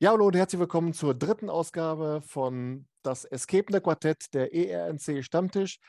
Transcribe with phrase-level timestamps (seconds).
[0.00, 5.80] Ja, hallo und herzlich willkommen zur dritten Ausgabe von das Escape Quartett der ERNC Stammtisch.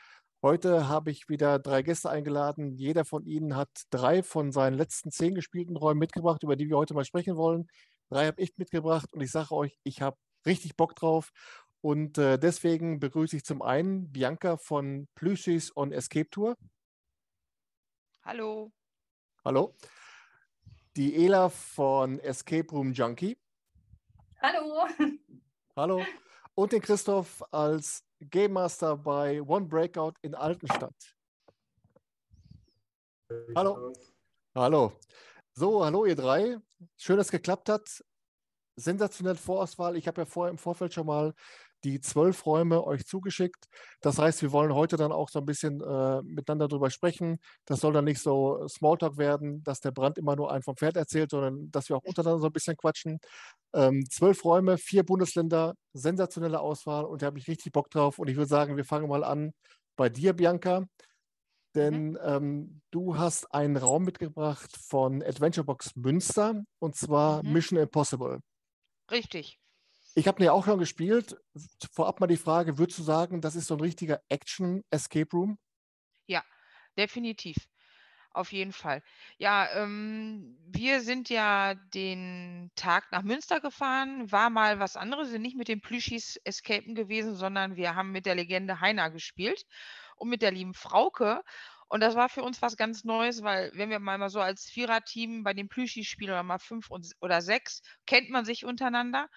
[0.42, 2.74] Heute habe ich wieder drei Gäste eingeladen.
[2.74, 6.76] Jeder von ihnen hat drei von seinen letzten zehn gespielten Räumen mitgebracht, über die wir
[6.76, 7.68] heute mal sprechen wollen.
[8.08, 11.30] Drei habe ich mitgebracht und ich sage euch, ich habe richtig Bock drauf.
[11.80, 16.56] Und äh, deswegen begrüße ich zum einen Bianca von Plüschis on Escape Tour.
[18.24, 18.72] Hallo.
[19.44, 19.76] Hallo.
[20.96, 23.39] Die Ela von Escape Room Junkie.
[24.42, 24.86] Hallo.
[25.76, 26.02] Hallo.
[26.54, 30.94] Und den Christoph als Game Master bei One Breakout in Altenstadt.
[33.54, 33.92] Hallo.
[34.54, 34.92] Hallo.
[35.52, 36.56] So, hallo ihr drei.
[36.96, 38.02] Schön, dass es geklappt hat.
[38.76, 39.96] Sensationell Vorauswahl.
[39.96, 41.34] Ich habe ja vorher im Vorfeld schon mal
[41.84, 43.66] die zwölf Räume euch zugeschickt.
[44.00, 47.38] Das heißt, wir wollen heute dann auch so ein bisschen äh, miteinander drüber sprechen.
[47.64, 50.96] Das soll dann nicht so Smalltalk werden, dass der Brand immer nur einen vom Pferd
[50.96, 53.18] erzählt, sondern dass wir auch untereinander so ein bisschen quatschen.
[53.72, 58.18] Ähm, zwölf Räume, vier Bundesländer, sensationelle Auswahl und da habe ich richtig Bock drauf.
[58.18, 59.52] Und ich würde sagen, wir fangen mal an
[59.96, 60.84] bei dir, Bianca.
[61.74, 62.18] Denn mhm.
[62.22, 67.52] ähm, du hast einen Raum mitgebracht von Adventure Box Münster und zwar mhm.
[67.52, 68.40] Mission Impossible.
[69.10, 69.58] Richtig.
[70.14, 71.36] Ich habe ihn ja auch schon gespielt.
[71.92, 75.58] Vorab mal die Frage, würdest du sagen, das ist so ein richtiger Action-Escape Room?
[76.26, 76.44] Ja,
[76.96, 77.56] definitiv.
[78.32, 79.02] Auf jeden Fall.
[79.38, 85.42] Ja, ähm, wir sind ja den Tag nach Münster gefahren, war mal was anderes, sind
[85.42, 89.64] nicht mit den Plüschis escapen gewesen, sondern wir haben mit der Legende Heiner gespielt
[90.14, 91.42] und mit der lieben Frauke.
[91.88, 95.42] Und das war für uns was ganz Neues, weil wenn wir mal, so als Viererteam
[95.42, 99.28] bei den Plüschis spielen oder mal fünf und, oder sechs, kennt man sich untereinander.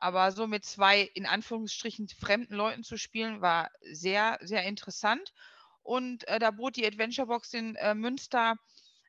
[0.00, 5.34] Aber so mit zwei in Anführungsstrichen fremden Leuten zu spielen, war sehr, sehr interessant.
[5.82, 8.56] Und äh, da bot die Adventure Box in äh, Münster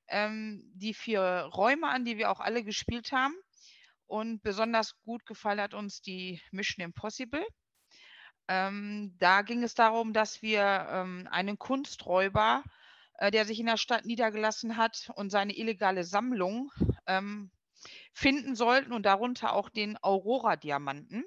[0.09, 3.33] ähm, die vier Räume an, die wir auch alle gespielt haben.
[4.05, 7.45] Und besonders gut gefallen hat uns die Mission Impossible.
[8.49, 12.65] Ähm, da ging es darum, dass wir ähm, einen Kunsträuber,
[13.13, 16.69] äh, der sich in der Stadt niedergelassen hat und seine illegale Sammlung
[17.07, 17.49] ähm,
[18.13, 21.23] finden sollten und darunter auch den Aurora-Diamanten.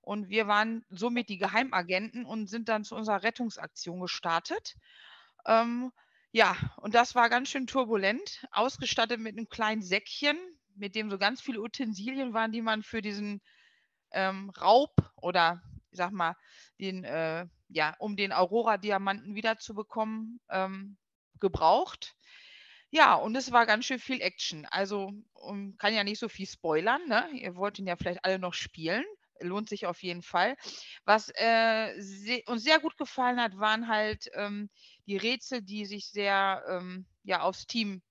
[0.00, 4.76] Und wir waren somit die Geheimagenten und sind dann zu unserer Rettungsaktion gestartet.
[5.46, 5.92] Ähm,
[6.32, 10.38] ja, und das war ganz schön turbulent, ausgestattet mit einem kleinen Säckchen,
[10.74, 13.42] mit dem so ganz viele Utensilien waren, die man für diesen
[14.12, 16.36] ähm, Raub oder ich sag mal,
[16.78, 20.96] den, äh, ja, um den Aurora-Diamanten wiederzubekommen, ähm,
[21.40, 22.14] gebraucht.
[22.90, 24.66] Ja, und es war ganz schön viel Action.
[24.66, 27.28] Also, um, kann ja nicht so viel spoilern, ne?
[27.34, 29.04] Ihr wollt ihn ja vielleicht alle noch spielen.
[29.40, 30.56] Lohnt sich auf jeden Fall.
[31.04, 34.68] Was äh, se uns sehr gut gefallen hat, waren halt ähm,
[35.06, 38.02] die Rätsel, die sich sehr ähm, ja, aufs Team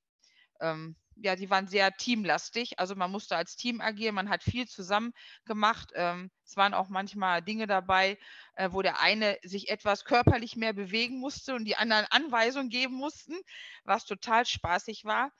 [0.62, 2.80] ähm, ja, die waren sehr teamlastig.
[2.80, 5.14] Also man musste als Team agieren, man hat viel zusammen
[5.46, 5.92] gemacht.
[5.96, 8.18] Ähm, es waren auch manchmal Dinge dabei,
[8.56, 12.96] äh, wo der eine sich etwas körperlich mehr bewegen musste und die anderen Anweisungen geben
[12.96, 13.36] mussten,
[13.84, 15.32] was total spaßig war.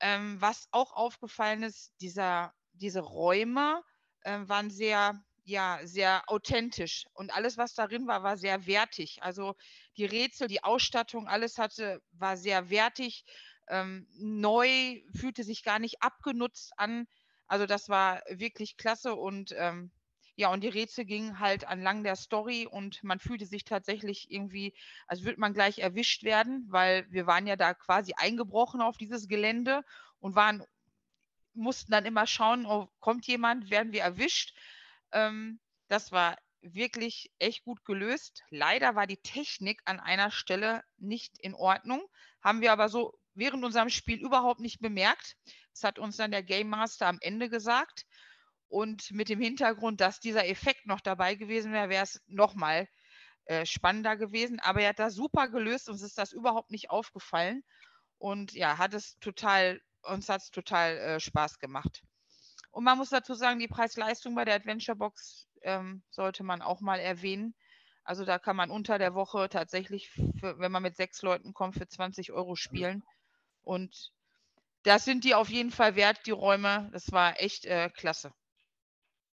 [0.00, 3.82] Ähm, was auch aufgefallen ist, dieser, diese Räume
[4.22, 9.18] äh, waren sehr, ja, sehr authentisch und alles, was darin war, war sehr wertig.
[9.22, 9.54] Also
[9.96, 13.24] die Rätsel, die Ausstattung, alles hatte, war sehr wertig
[13.68, 17.06] ähm, neu, fühlte sich gar nicht abgenutzt an.
[17.46, 19.90] Also das war wirklich klasse und ähm,
[20.38, 24.72] ja, und die Rätsel gingen halt anlang der Story und man fühlte sich tatsächlich irgendwie,
[25.08, 29.26] als würde man gleich erwischt werden, weil wir waren ja da quasi eingebrochen auf dieses
[29.26, 29.82] Gelände
[30.20, 30.62] und waren,
[31.54, 34.54] mussten dann immer schauen, oh, kommt jemand, werden wir erwischt.
[35.10, 35.58] Ähm,
[35.88, 38.44] das war wirklich echt gut gelöst.
[38.50, 42.06] Leider war die Technik an einer Stelle nicht in Ordnung,
[42.42, 45.36] haben wir aber so während unserem Spiel überhaupt nicht bemerkt.
[45.72, 48.04] Das hat uns dann der Game Master am Ende gesagt.
[48.68, 52.88] Und mit dem Hintergrund, dass dieser Effekt noch dabei gewesen wäre, wäre es nochmal
[53.46, 54.60] äh, spannender gewesen.
[54.60, 57.64] Aber er hat das super gelöst, uns ist das überhaupt nicht aufgefallen.
[58.18, 62.02] Und ja, hat es total, uns hat es total äh, Spaß gemacht.
[62.70, 66.80] Und man muss dazu sagen, die Preis-Leistung bei der Adventure Box ähm, sollte man auch
[66.80, 67.54] mal erwähnen.
[68.04, 71.74] Also da kann man unter der Woche tatsächlich, für, wenn man mit sechs Leuten kommt,
[71.74, 73.02] für 20 Euro spielen.
[73.68, 74.14] Und
[74.82, 76.88] das sind die auf jeden Fall wert, die Räume.
[76.92, 78.32] Das war echt äh, klasse.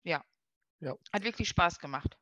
[0.02, 0.22] Ja.
[0.80, 0.94] ja.
[1.14, 2.18] Hat wirklich Spaß gemacht.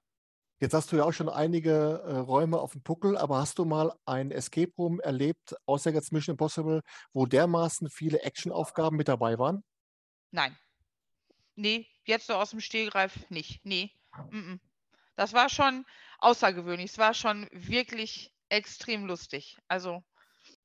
[0.61, 3.65] Jetzt hast du ja auch schon einige äh, Räume auf dem Puckel, aber hast du
[3.65, 6.81] mal ein Escape Room erlebt, außer jetzt Mission Impossible,
[7.13, 9.65] wo dermaßen viele Actionaufgaben mit dabei waren?
[10.31, 10.57] Nein.
[11.57, 13.65] Nee, jetzt so aus dem Stehgreif nicht.
[13.65, 13.91] Nee.
[14.31, 14.61] Mm -mm.
[15.17, 15.85] Das war schon
[16.19, 16.93] außergewöhnlich.
[16.93, 19.59] Es war schon wirklich extrem lustig.
[19.67, 20.05] Also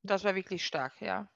[0.03, 1.29] das war wirklich stark, ja.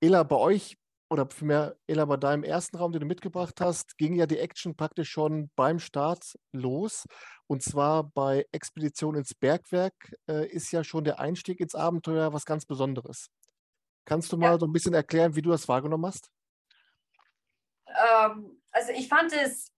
[0.00, 0.76] Ela, bei euch
[1.10, 4.74] oder vielmehr, Ela, bei deinem ersten Raum, den du mitgebracht hast, ging ja die Action
[4.76, 7.06] praktisch schon beim Start los.
[7.46, 9.94] Und zwar bei Expedition ins Bergwerk
[10.28, 13.28] äh, ist ja schon der Einstieg ins Abenteuer was ganz Besonderes.
[14.06, 14.58] Kannst du mal Ja.
[14.58, 16.30] so ein bisschen erklären, wie du das wahrgenommen hast?
[17.86, 19.72] Ähm, also ich fand es,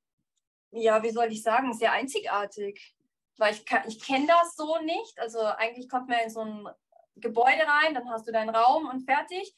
[0.72, 2.94] ja, wie soll ich sagen, sehr einzigartig.
[3.38, 5.18] Weil ich, kann- ich kenne das so nicht.
[5.18, 6.66] Also eigentlich kommt man in so ein
[7.16, 9.54] Gebäude rein, dann hast du deinen Raum und fertig.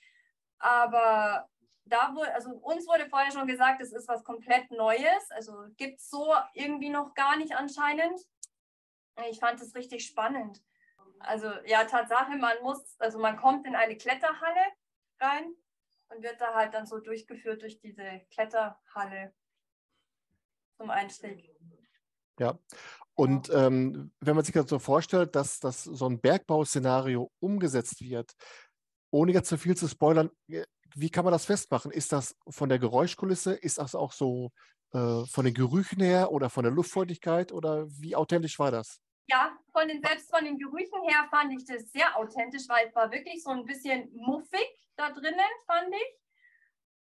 [0.59, 1.49] Aber
[1.85, 5.31] da wurde, also uns wurde vorher schon gesagt, es ist was komplett Neues.
[5.31, 8.21] Also gibt es so irgendwie noch gar nicht anscheinend.
[9.31, 10.63] Ich fand es richtig spannend.
[11.21, 14.61] Also ja, Tatsache, man muss, also man kommt in eine Kletterhalle
[15.21, 15.53] rein
[16.09, 19.35] und wird da halt dann so durchgeführt durch diese Kletterhalle
[20.77, 21.51] zum Einstieg.
[22.39, 22.57] Ja.
[23.19, 28.31] Und ähm, wenn man sich das so vorstellt, dass, dass so ein Bergbauszenario umgesetzt wird,
[29.11, 30.63] ohne jetzt zu viel zu spoilern, äh,
[30.95, 31.91] wie kann man das festmachen?
[31.91, 33.55] Ist das von der Geräuschkulisse?
[33.55, 34.53] Ist das auch so
[34.93, 37.51] äh, von den Gerüchen her oder von der Luftfeuchtigkeit?
[37.51, 39.01] Oder wie authentisch war das?
[39.27, 42.95] Ja, von den, selbst von den Gerüchen her fand ich das sehr authentisch, weil es
[42.95, 46.19] war wirklich so ein bisschen muffig da drinnen, fand ich.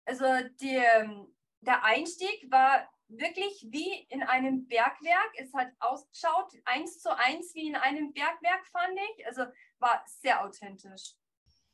[0.03, 0.25] Also
[0.59, 5.31] die, ähm, der Einstieg war wirklich wie in einem Bergwerk.
[5.38, 9.27] Es hat ausgeschaut, eins zu eins wie in einem Bergwerk, fand ich.
[9.27, 9.44] Also
[9.80, 11.15] war sehr authentisch.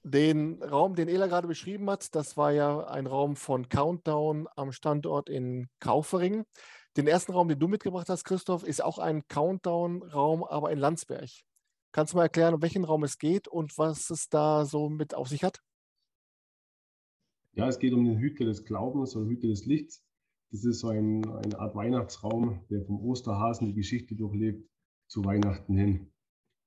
[0.04, 4.72] Den Raum, den Ela gerade beschrieben hat, das war ja ein Raum von Countdown am
[4.72, 6.46] Standort in Kaufering.
[6.96, 11.30] Den ersten Raum, den du mitgebracht hast, Christoph, ist auch ein Countdown-Raum, aber in Landsberg.
[11.92, 15.14] Kannst du mal erklären, um welchen Raum es geht und was es da so mit
[15.14, 15.60] auf sich hat?
[17.54, 20.04] Ja, es geht um den Hüter des Glaubens oder Hüter des Lichts.
[20.52, 24.68] Das ist so ein, eine Art Weihnachtsraum, der vom Osterhasen die Geschichte durchlebt
[25.08, 26.12] zu Weihnachten hin.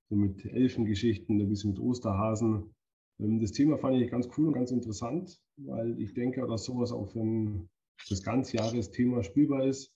[0.09, 2.73] So mit Elfengeschichten, ein bisschen mit Osterhasen.
[3.19, 6.91] Ähm, Das Thema fand ich ganz cool und ganz interessant, weil ich denke, dass sowas
[6.91, 7.67] auch für
[8.09, 9.93] das Ganzjahresthema spielbar ist,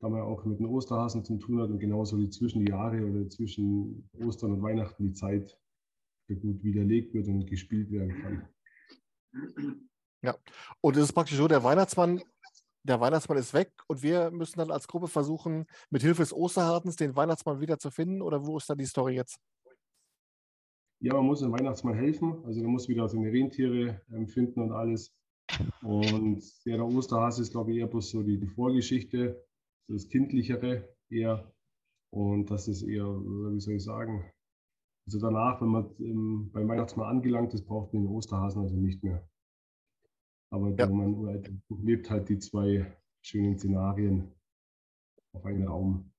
[0.00, 2.70] da man ja auch mit den Osterhasen zu tun hat und genauso die zwischen die
[2.70, 5.58] Jahre oder zwischen Ostern und Weihnachten die Zeit
[6.28, 8.48] gut widerlegt wird und gespielt werden kann.
[10.80, 12.22] Und es ist praktisch so, der Weihnachtsmann,
[12.82, 16.96] der Weihnachtsmann ist weg und wir müssen dann als Gruppe versuchen, mit Hilfe des Osterhasens
[16.96, 18.22] den Weihnachtsmann wieder zu finden.
[18.22, 19.38] Oder wo ist da die Story jetzt?
[21.02, 22.44] Ja, man muss dem Weihnachtsmann helfen.
[22.44, 25.14] Also, man muss wieder seine Rentiere ähm, finden und alles.
[25.82, 29.42] Und ja, der Osterhase ist, glaube ich, eher bloß so die, die Vorgeschichte,
[29.88, 31.52] so das Kindlichere eher.
[32.12, 34.30] Und das ist eher, wie soll ich sagen,
[35.06, 39.02] also danach, wenn man ähm, beim Weihnachtsmann angelangt ist, braucht man den Osterhasen also nicht
[39.02, 39.28] mehr.
[40.50, 40.86] Aber Ja.
[40.86, 44.34] man lebt halt die zwei schönen Szenarien
[45.32, 46.12] auf einen Raum.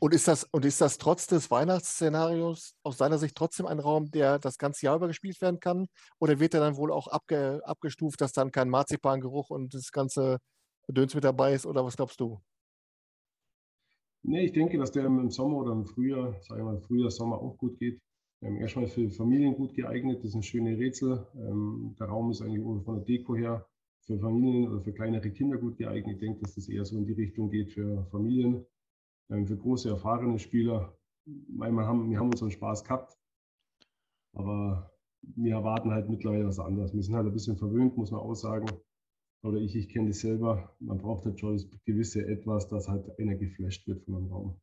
[0.00, 4.10] Und ist das, und ist das trotz des Weihnachtsszenarios aus seiner Sicht trotzdem ein Raum,
[4.10, 5.86] der das ganze Jahr über gespielt werden kann?
[6.18, 10.38] Oder wird er dann wohl auch abge, abgestuft, dass dann kein Marzipangeruch und das ganze
[10.86, 11.66] Gedöns mit dabei ist?
[11.66, 12.40] Oder was glaubst du?
[14.22, 17.36] Nee, ich denke, dass der im Sommer oder im Frühjahr, sagen wir mal, Frühjahr, Sommer
[17.36, 18.00] auch gut geht.
[18.44, 21.26] Ähm, erstmal für Familien gut geeignet, das sind schöne Rätsel.
[21.34, 23.66] Ähm, der Raum ist eigentlich von der Deko her
[24.02, 26.16] für Familien oder für kleinere Kinder gut geeignet.
[26.16, 28.66] Ich denke, dass das eher so in die Richtung geht für Familien.
[29.30, 30.94] Ähm, für große, erfahrene Spieler,
[31.24, 33.18] wir haben, wir haben unseren Spaß gehabt,
[34.34, 34.92] aber
[35.22, 36.92] wir erwarten halt mittlerweile was anderes.
[36.92, 38.66] Wir sind halt ein bisschen verwöhnt, muss man auch sagen.
[39.42, 40.76] Oder ich, ich kenne das selber.
[40.80, 44.60] Man braucht halt schon das gewisse Etwas, dass halt einer geflasht wird von einem Raum.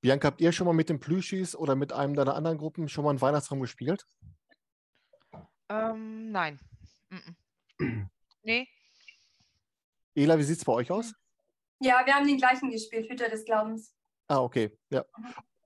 [0.00, 3.04] Bianca, habt ihr schon mal mit den Plüschis oder mit einem deiner anderen Gruppen schon
[3.04, 4.06] mal einen Weihnachtsraum gespielt?
[5.68, 6.60] Ähm, nein.
[7.10, 8.10] Mhm.
[8.42, 8.68] Nee,
[10.16, 11.12] Ela, wie sieht es bei euch aus?
[11.80, 13.94] Ja, wir haben den gleichen gespielt, Hüter des Glaubens.
[14.28, 15.04] Ah, okay, ja.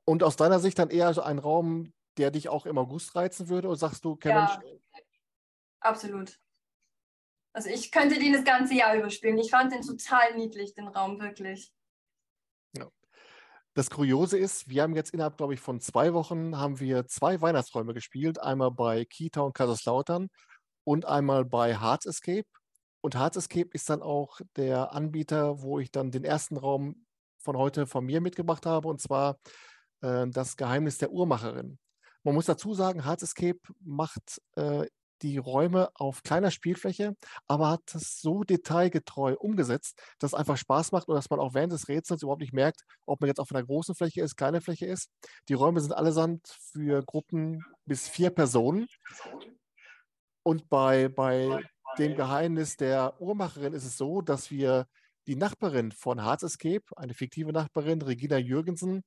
[0.05, 3.49] Und aus deiner Sicht dann eher so ein Raum, der dich auch im August reizen
[3.49, 3.69] würde?
[3.69, 4.61] Oder sagst du, Kevin, Ja.
[5.79, 6.39] Absolut.
[7.53, 9.39] Also ich könnte den das ganze Jahr überspielen.
[9.39, 11.73] Ich fand den total niedlich, den Raum, wirklich.
[13.75, 17.41] Das Kuriose ist, wir haben jetzt innerhalb, glaube ich, von zwei Wochen haben wir zwei
[17.41, 18.41] Weihnachtsräume gespielt.
[18.41, 20.29] Einmal bei Keytown Kaiserslautern
[20.83, 22.47] und einmal bei Hearts Escape.
[23.01, 27.07] Und Hearts Escape ist dann auch der Anbieter, wo ich dann den ersten Raum
[27.39, 29.39] von heute von mir mitgebracht habe, und zwar
[30.03, 31.79] äh, das Geheimnis der Uhrmacherin.
[32.25, 34.87] Man muss dazu sagen, Hearts Escape macht äh,
[35.23, 40.93] die Räume auf kleiner Spielfläche, aber hat das so detailgetreu umgesetzt, dass es einfach Spaß
[40.93, 43.53] macht und dass man auch während des Rätsels überhaupt nicht merkt, ob man jetzt auf
[43.53, 45.11] einer großen Fläche ist, kleine Fläche ist.
[45.49, 48.87] Die Räume sind allesamt für Gruppen bis vier Personen.
[50.43, 51.63] Und bei, bei
[51.99, 54.87] dem Geheimnis der Uhrmacherin ist es so, dass wir
[55.27, 59.05] die Nachbarin von Hearts Escape, eine fiktive Nachbarin, Regina Jürgensen,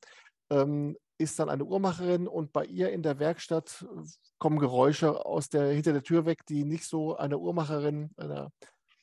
[0.51, 4.03] ähm, ist dann eine Uhrmacherin und bei ihr in der Werkstatt äh,
[4.39, 8.51] kommen Geräusche aus der, hinter der Tür weg, die nicht so einer Uhrmacherin, einer,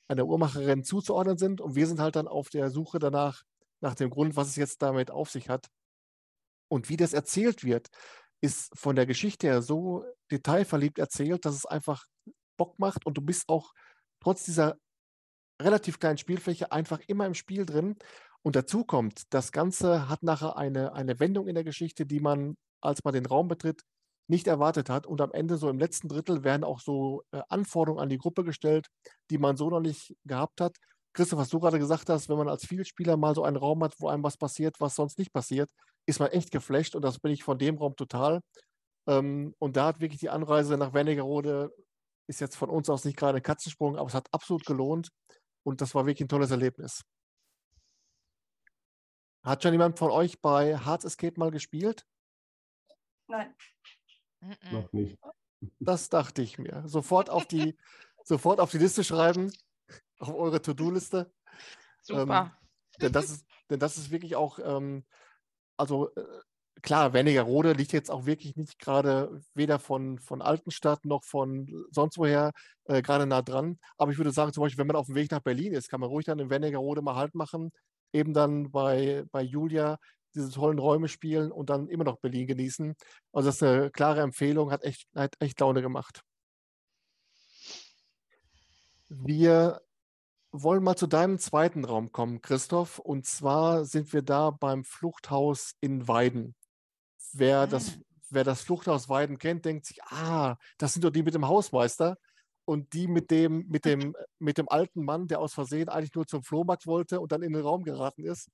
[0.08, 1.60] einer Uhrmacherin zuzuordnen sind.
[1.60, 3.42] Und wir sind halt dann auf der Suche danach,
[3.80, 5.68] nach dem Grund, was es jetzt damit auf sich hat.
[6.68, 7.88] Und wie das erzählt wird,
[8.40, 12.06] ist von der Geschichte her so detailverliebt erzählt, dass es einfach
[12.56, 13.72] Bock macht und du bist auch
[14.20, 14.76] trotz dieser
[15.60, 17.96] relativ kleinen Spielfläche einfach immer im Spiel drin.
[18.42, 22.56] Und dazu kommt, das Ganze hat nachher eine, eine Wendung in der Geschichte, die man,
[22.80, 23.82] als man den Raum betritt,
[24.28, 25.06] nicht erwartet hat.
[25.06, 28.44] Und am Ende, so im letzten Drittel, werden auch so äh, Anforderungen an die Gruppe
[28.44, 28.86] gestellt,
[29.30, 30.76] die man so noch nicht gehabt hat.
[31.12, 33.94] Christoph, was du gerade gesagt hast, wenn man als Vielspieler mal so einen Raum hat,
[33.98, 35.68] wo einem was passiert, was sonst nicht passiert,
[36.06, 38.40] ist man echt geflasht und das bin ich von dem Raum total.
[39.08, 41.74] Ähm, und da hat wirklich die Anreise nach Wernigerode,
[42.28, 45.08] ist jetzt von uns aus nicht gerade ein Katzensprung, aber es hat absolut gelohnt
[45.64, 47.02] und das war wirklich ein tolles Erlebnis.
[49.42, 52.06] Hat schon jemand von euch bei Hearts Escape mal gespielt?
[53.26, 53.54] Nein.
[54.70, 55.18] Noch nicht.
[55.78, 56.82] Das dachte ich mir.
[56.86, 57.76] Sofort auf die,
[58.24, 59.52] sofort auf die Liste schreiben,
[60.18, 61.32] auf eure To-Do-Liste.
[62.02, 62.22] Super.
[62.22, 62.50] Ähm,
[63.00, 65.04] denn, das ist, denn das ist wirklich auch, ähm,
[65.76, 66.24] also äh,
[66.82, 72.18] klar, Wernigerode liegt jetzt auch wirklich nicht gerade weder von, von Altenstadt noch von sonst
[72.18, 72.52] woher
[72.84, 73.78] äh, gerade nah dran.
[73.96, 76.00] Aber ich würde sagen, zum Beispiel, wenn man auf dem Weg nach Berlin ist, kann
[76.00, 77.70] man ruhig dann in Wernigerode mal Halt machen,
[78.12, 79.98] eben dann bei, bei Julia
[80.34, 82.94] diese tollen Räume spielen und dann immer noch Berlin genießen.
[83.32, 86.22] Also das ist eine klare Empfehlung, hat echt, hat echt Laune gemacht.
[89.08, 89.80] Wir
[90.52, 92.98] wollen mal zu deinem zweiten Raum kommen, Christoph.
[92.98, 96.54] Und zwar sind wir da beim Fluchthaus in Weiden.
[97.32, 98.00] Wer, das, Ah.
[98.30, 102.16] wer das Fluchthaus Weiden kennt, denkt sich, ah, das sind doch die mit dem Hausmeister.
[102.70, 106.28] Und die mit dem, mit dem, mit dem alten Mann, der aus Versehen eigentlich nur
[106.28, 108.48] zum Flohmarkt wollte und dann in den Raum geraten ist.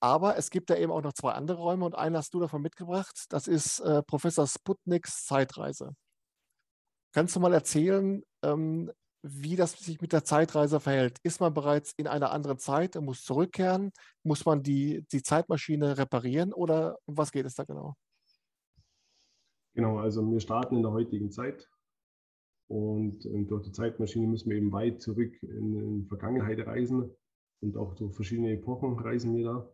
[0.00, 2.60] Aber es gibt da eben auch noch zwei andere Räume und einen hast du davon
[2.60, 3.24] mitgebracht.
[3.30, 5.96] Das ist äh, Professor Sputniks Zeitreise.
[7.14, 8.92] Kannst du mal erzählen, ähm,
[9.22, 11.16] wie das sich mit der Zeitreise verhält?
[11.22, 13.92] Ist man bereits in einer anderen Zeit und muss zurückkehren?
[14.24, 17.94] Muss man die, die Zeitmaschine reparieren oder um was geht es da genau?
[19.72, 21.66] Genau, also wir starten in der heutigen Zeit
[22.74, 27.08] und ähm, durch die Zeitmaschine müssen wir eben weit zurück in, die Vergangenheit reisen
[27.60, 29.70] und auch durch verschiedene Epochen reisen wir da.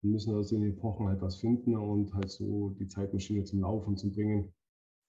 [0.00, 3.62] Wir müssen also in den Epochen halt was finden und halt so die Zeitmaschine zum
[3.62, 4.54] Laufen zu bringen.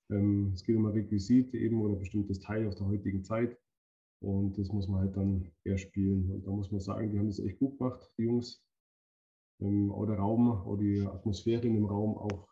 [0.09, 3.55] Ähm, es geht um ein Requisit eben oder ein bestimmtes Teil aus der heutigen Zeit
[4.19, 6.31] und das muss man halt dann erspielen.
[6.31, 8.63] Und da muss man sagen, die haben das echt gut gemacht, die Jungs.
[9.61, 12.47] Ähm, auch der Raum oder die Atmosphäre in dem Raum, auch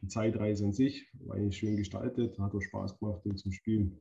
[0.00, 4.00] die Zeitreise an sich, war eigentlich schön gestaltet, hat auch Spaß gemacht, den zum Spielen.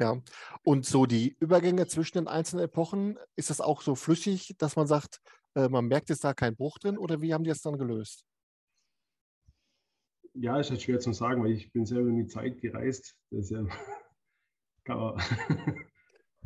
[0.00, 0.20] Ja,
[0.64, 4.88] und so die Übergänge zwischen den einzelnen Epochen, ist das auch so flüssig, dass man
[4.88, 5.20] sagt,
[5.54, 8.24] äh, man merkt jetzt da keinen Bruch drin oder wie haben die das dann gelöst?
[10.34, 13.14] Ja, ist halt schwer zu sagen, weil ich bin selber in die Zeit gereist.
[13.30, 13.50] Das
[14.88, 15.16] man,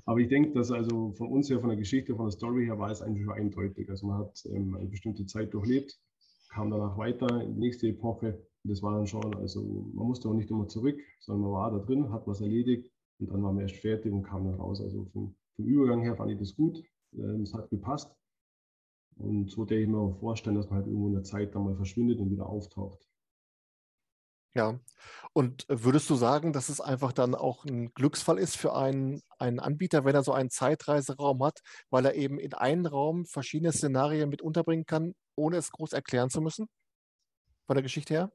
[0.04, 2.78] aber ich denke, dass also von uns her, von der Geschichte, von der Story her,
[2.78, 3.88] war es eigentlich schon eindeutig.
[3.88, 5.98] Also man hat ähm, eine bestimmte Zeit durchlebt,
[6.50, 8.46] kam danach weiter in die nächste Epoche.
[8.64, 9.62] Das war dann schon, also
[9.94, 13.30] man musste auch nicht immer zurück, sondern man war da drin, hat was erledigt und
[13.30, 14.80] dann waren wir erst fertig und kam dann raus.
[14.80, 16.82] Also vom, vom Übergang her fand ich das gut.
[17.14, 18.14] Ähm, Es hat gepasst.
[19.16, 21.64] Und so denke ich mir auch vorstellen, dass man halt irgendwo in der Zeit dann
[21.64, 23.04] mal verschwindet und wieder auftaucht.
[24.54, 24.80] Ja,
[25.34, 29.60] und würdest du sagen, dass es einfach dann auch ein Glücksfall ist für einen, einen
[29.60, 31.60] Anbieter, wenn er so einen Zeitreiseraum hat,
[31.90, 36.30] weil er eben in einen Raum verschiedene Szenarien mit unterbringen kann, ohne es groß erklären
[36.30, 36.66] zu müssen?
[37.66, 38.32] Von der Geschichte her?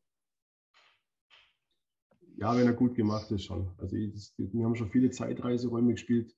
[2.44, 3.72] Ja, wenn er gut gemacht ist schon.
[3.78, 6.36] Also ich, wir haben schon viele Zeitreiseräume gespielt,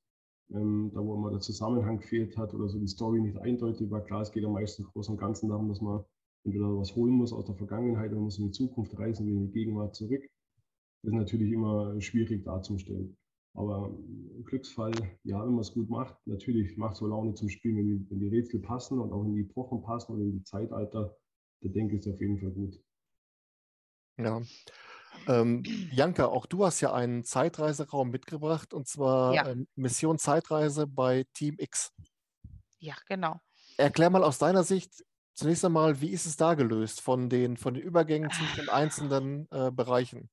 [0.51, 4.01] ähm, da wo immer der Zusammenhang gefehlt hat oder so die Story nicht eindeutig war.
[4.01, 6.05] Klar, es geht ja meistens im Großen und Ganzen darum, dass man
[6.43, 9.47] entweder was holen muss aus der Vergangenheit oder muss in die Zukunft reisen, wie in
[9.47, 10.21] die Gegenwart zurück.
[11.01, 13.17] Das ist natürlich immer schwierig darzustellen.
[13.55, 14.91] Aber ein Glücksfall,
[15.23, 18.11] ja, wenn man es gut macht, natürlich macht es so Laune zum Spielen, wenn die,
[18.11, 21.17] wenn die Rätsel passen und auch in die Epochen passen und in die Zeitalter.
[21.61, 22.79] Da denke ich, ist auf jeden Fall gut.
[24.17, 24.39] Ja.
[25.27, 29.47] Ähm, Janka, auch du hast ja einen Zeitreiseraum mitgebracht und zwar Ja.
[29.47, 31.91] ähm, Mission Zeitreise bei Team X.
[32.79, 33.39] Ja, genau.
[33.77, 35.03] Erklär mal aus deiner Sicht
[35.33, 39.47] zunächst einmal, wie ist es da gelöst von den, von den Übergängen zwischen den einzelnen
[39.51, 40.29] äh, Bereichen?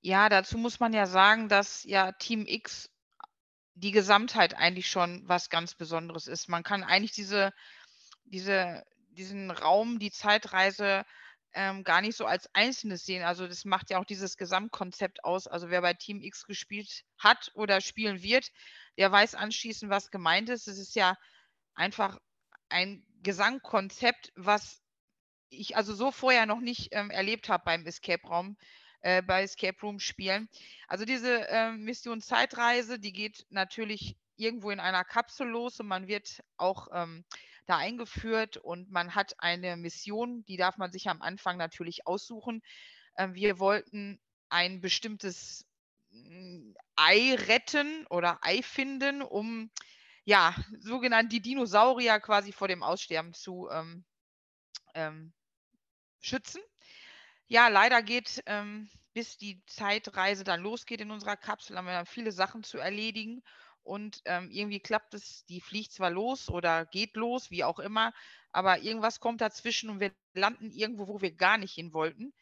[0.00, 2.90] Ja, dazu muss man ja sagen, dass ja Team X
[3.74, 6.48] die Gesamtheit eigentlich schon was ganz Besonderes ist.
[6.48, 7.52] Man kann eigentlich diese,
[8.24, 11.04] diese, diesen Raum, die Zeitreise
[11.54, 13.22] ähm, gar nicht so als Einzelnes sehen.
[13.22, 15.46] Also das macht ja auch dieses Gesamtkonzept aus.
[15.46, 18.50] Also wer bei Team X gespielt hat oder spielen wird,
[18.98, 20.68] der weiß anschließend, was gemeint ist.
[20.68, 21.16] Es ist ja
[21.74, 22.18] einfach
[22.68, 24.80] ein Gesangkonzept, was
[25.50, 28.56] ich also so vorher noch nicht ähm, erlebt habe beim Escape Raum,
[29.00, 30.48] äh, bei Escape Room Spielen.
[30.88, 36.08] Also diese äh, Mission Zeitreise, die geht natürlich irgendwo in einer Kapsel los und man
[36.08, 37.24] wird auch ähm,
[37.66, 42.62] da eingeführt und man hat eine Mission, die darf man sich am Anfang natürlich aussuchen.
[43.16, 45.66] Ähm, wir wollten ein bestimmtes
[46.10, 49.70] hm, Ei retten oder Ei finden, um
[50.24, 54.04] ja, sogenannt die Dinosaurier quasi vor dem Aussterben zu ähm,
[54.94, 55.32] ähm,
[56.20, 56.60] schützen.
[57.48, 62.06] Ja, leider geht, ähm, bis die Zeitreise dann losgeht in unserer Kapsel, haben wir dann
[62.06, 63.42] viele Sachen zu erledigen.
[63.82, 68.12] Und ähm, irgendwie klappt es, die fliegt zwar los oder geht los, wie auch immer,
[68.52, 72.32] aber irgendwas kommt dazwischen und wir landen irgendwo, wo wir gar nicht hin wollten.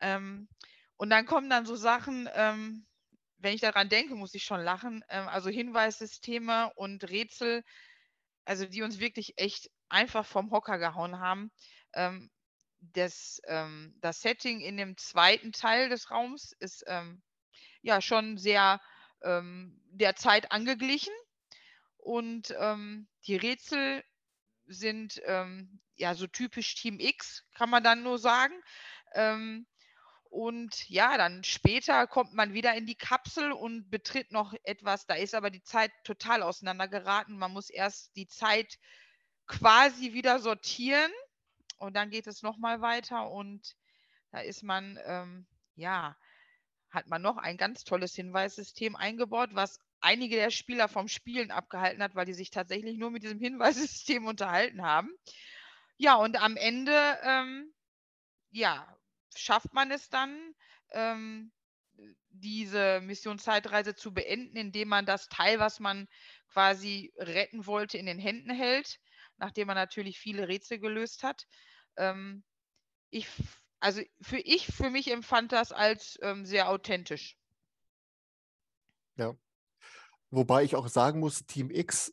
[0.00, 0.48] Ähm,
[0.96, 2.86] und dann kommen dann so Sachen, ähm,
[3.38, 5.04] wenn ich daran denke, muss ich schon lachen.
[5.08, 7.64] Ähm, also Hinweissysteme und Rätsel,
[8.44, 11.52] also die uns wirklich echt einfach vom Hocker gehauen haben.
[11.92, 12.30] Ähm,
[12.80, 16.84] das, ähm, das Setting in dem zweiten Teil des Raums ist
[17.82, 18.80] ja schon sehr
[19.24, 21.12] ähm, der Zeit angeglichen.
[21.98, 24.02] Und ähm, die Rätsel
[24.66, 25.22] sind
[25.96, 28.54] ja so typisch Team X, kann man dann nur sagen.
[29.14, 29.66] Ähm,
[30.32, 35.04] und ja, dann später kommt man wieder in die Kapsel und betritt noch etwas.
[35.06, 37.36] Da ist aber die Zeit total auseinandergeraten.
[37.36, 38.78] Man muss erst die Zeit
[39.46, 41.12] quasi wieder sortieren
[41.76, 43.76] und dann geht es nochmal weiter und
[44.30, 46.16] da ist man, ähm, ja,
[46.92, 52.02] hat man noch ein ganz tolles Hinweissystem eingebaut, was einige der Spieler vom Spielen abgehalten
[52.02, 55.10] hat, weil die sich tatsächlich nur mit diesem Hinweissystem unterhalten haben.
[55.96, 57.72] Ja, und am Ende, ähm,
[58.50, 58.86] ja,
[59.34, 60.54] schafft man es dann,
[60.90, 61.52] ähm,
[62.30, 66.08] diese Mission Zeitreise zu beenden, indem man das Teil, was man
[66.48, 68.98] quasi retten wollte, in den Händen hält,
[69.36, 71.46] nachdem man natürlich viele Rätsel gelöst hat.
[71.96, 72.42] Ähm,
[73.10, 73.28] ich,
[73.82, 77.36] also für ich, für mich empfand das als ähm, sehr authentisch.
[79.16, 79.34] Ja.
[80.30, 82.12] Wobei ich auch sagen muss, Team X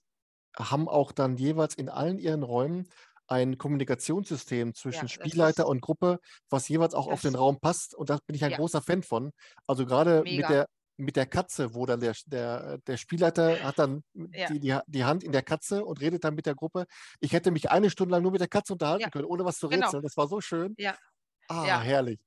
[0.58, 2.88] haben auch dann jeweils in allen ihren Räumen
[3.28, 7.96] ein Kommunikationssystem zwischen Ja, Spielleiter und Gruppe, was jeweils auch auf den Raum passt.
[7.96, 8.58] Und da bin ich ein Ja.
[8.58, 9.32] großer Fan von.
[9.68, 10.66] Also gerade mit der,
[10.98, 14.02] mit der Katze, wo dann der, der, der Spielleiter hat dann
[14.34, 14.48] Ja.
[14.50, 16.86] die, die, die Hand in der Katze und redet dann mit der Gruppe.
[17.22, 19.58] Ich hätte mich eine Stunde lang nur mit der Katze unterhalten Ja, können, ohne was
[19.60, 19.86] zu genau.
[19.86, 20.04] rätseln.
[20.04, 20.76] Das war so schön.
[21.58, 21.84] Ja, Ah, ja.
[21.84, 22.20] herrlich.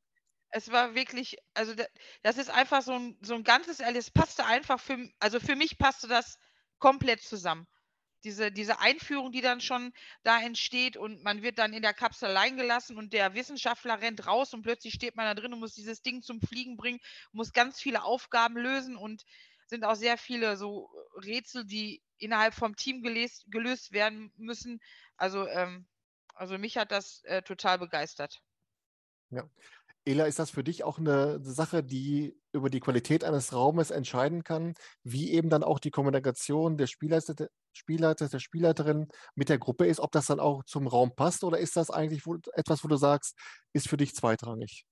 [0.51, 1.85] Es war wirklich, also da,
[2.23, 4.07] das ist einfach so ein, so ein ganzes Erlebnis.
[4.09, 6.39] Es passte einfach für, also für mich passte das
[6.79, 7.67] komplett zusammen.
[8.25, 12.29] Diese, diese Einführung, die dann schon da entsteht und man wird dann in der Kapsel
[12.29, 15.75] allein gelassen und der Wissenschaftler rennt raus und plötzlich steht man da drin und muss
[15.75, 17.01] dieses Ding zum Fliegen bringen,
[17.33, 19.25] muss ganz viele Aufgaben lösen und
[19.67, 24.81] sind auch sehr viele so Rätsel, die innerhalb vom Team gelöst, gelöst werden müssen.
[25.17, 25.89] Also, ähm,
[26.35, 28.43] also mich hat das äh, total begeistert.
[29.33, 29.49] Ja.
[30.05, 34.43] Ela, ist das für dich auch eine Sache, die über die Qualität eines Raumes entscheiden
[34.43, 39.59] kann, wie eben dann auch die Kommunikation der Spielleiter, der Spielleiter, der Spielleiterin mit der
[39.59, 42.89] Gruppe ist, ob das dann auch zum Raum passt oder ist das eigentlich etwas, wo
[42.89, 43.39] du sagst,
[43.73, 44.85] ist für dich zweitrangig?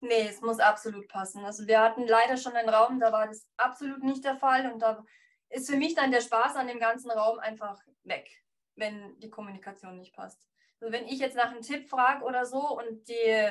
[0.00, 1.44] Nee, es muss absolut passen.
[1.44, 4.80] Also wir hatten leider schon einen Raum, da war das absolut nicht der Fall und
[4.80, 5.04] da
[5.50, 8.28] ist für mich dann der Spaß an dem ganzen Raum einfach weg,
[8.74, 10.48] wenn die Kommunikation nicht passt.
[10.80, 13.50] Also wenn ich jetzt nach einem Tipp frage oder so und die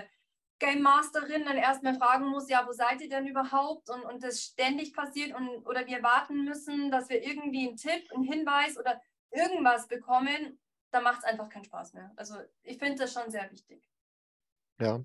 [0.60, 3.90] Game Masterin dann erstmal fragen muss, ja, wo seid ihr denn überhaupt?
[3.90, 8.12] Und, und das ständig passiert und oder wir warten müssen, dass wir irgendwie einen Tipp,
[8.14, 9.00] einen Hinweis oder
[9.32, 10.60] irgendwas bekommen,
[10.92, 12.12] dann macht es einfach keinen Spaß mehr.
[12.16, 13.84] Also ich finde das schon sehr wichtig.
[14.80, 15.00] Ja,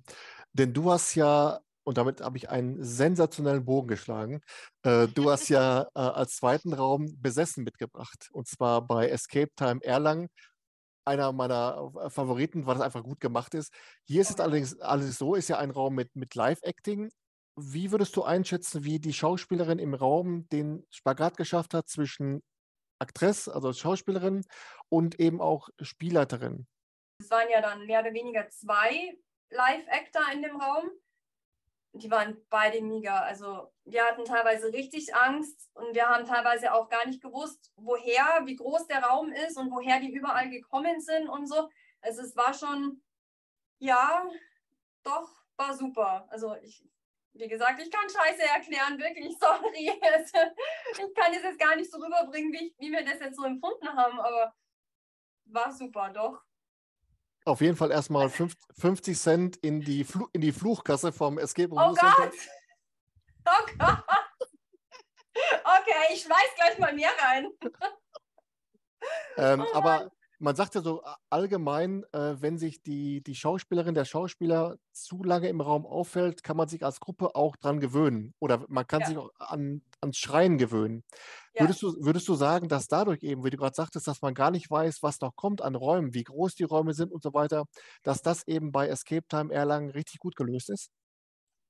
[0.52, 4.40] denn du hast ja, und damit habe ich einen sensationellen Bogen geschlagen,
[4.82, 8.28] äh, du hast ja äh, als zweiten Raum Besessen mitgebracht.
[8.32, 10.28] Und zwar bei Escape Time Erlangen.
[11.04, 13.72] Einer meiner äh, Favoriten, weil das einfach gut gemacht ist.
[14.04, 17.10] Hier ist es allerdings alles so, ist ja ein Raum mit, mit Live-Acting.
[17.56, 22.42] Wie würdest du einschätzen, wie die Schauspielerin im Raum den Spagat geschafft hat zwischen
[22.98, 24.44] Aktress, also Schauspielerin,
[24.88, 26.66] und eben auch Spielleiterin?
[27.20, 29.16] Es waren ja dann mehr oder weniger zwei
[29.50, 30.90] Live-Actor in dem Raum.
[31.94, 33.20] Die waren beide mega.
[33.20, 38.42] Also wir hatten teilweise richtig Angst und wir haben teilweise auch gar nicht gewusst, woher,
[38.44, 41.68] wie groß der Raum ist und woher die überall gekommen sind und so.
[42.00, 43.02] Also es war schon,
[43.78, 44.26] ja,
[45.02, 46.26] doch, war super.
[46.31, 46.83] Also ich,
[47.35, 49.90] wie gesagt, ich kann Scheiße erklären, wirklich, sorry.
[50.02, 50.38] Also,
[50.92, 53.44] ich kann es jetzt gar nicht so rüberbringen, wie, ich, wie wir das jetzt so
[53.44, 54.55] empfunden haben, aber
[55.46, 56.42] war super, doch.
[57.44, 61.78] Auf jeden Fall erstmal 50 Cent in die, Flu in die Fluchkasse vom Escape Oh
[61.78, 62.16] Room Gott!
[62.16, 62.37] Center.
[63.46, 64.05] Oh Gott!
[65.35, 67.48] Okay, ich schmeiß gleich mal mehr rein.
[69.38, 74.05] Ähm, Oh aber man sagt ja so allgemein, äh, wenn sich die, die Schauspielerin, der
[74.05, 78.35] Schauspieler zu lange im Raum auffällt, kann man sich als Gruppe auch dran gewöhnen.
[78.40, 79.07] Oder man kann Ja.
[79.07, 81.05] sich auch an, ans Schreien gewöhnen.
[81.55, 81.66] Ja.
[81.66, 84.50] Würdest, du, würdest du sagen, dass dadurch eben, wie du gerade sagtest, dass man gar
[84.50, 87.64] nicht weiß, was noch kommt an Räumen, wie groß die Räume sind und so weiter,
[88.02, 90.90] dass das eben bei Escape Time Erlangen richtig gut gelöst ist?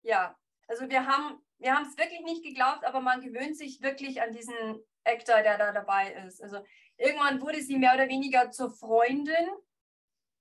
[0.02, 0.36] Ja,
[0.68, 4.32] also wir haben wir haben es wirklich nicht geglaubt, aber man gewöhnt sich wirklich an
[4.32, 6.42] diesen Actor, der da dabei ist.
[6.42, 6.64] Also
[7.02, 9.48] irgendwann wurde sie mehr oder weniger zur Freundin.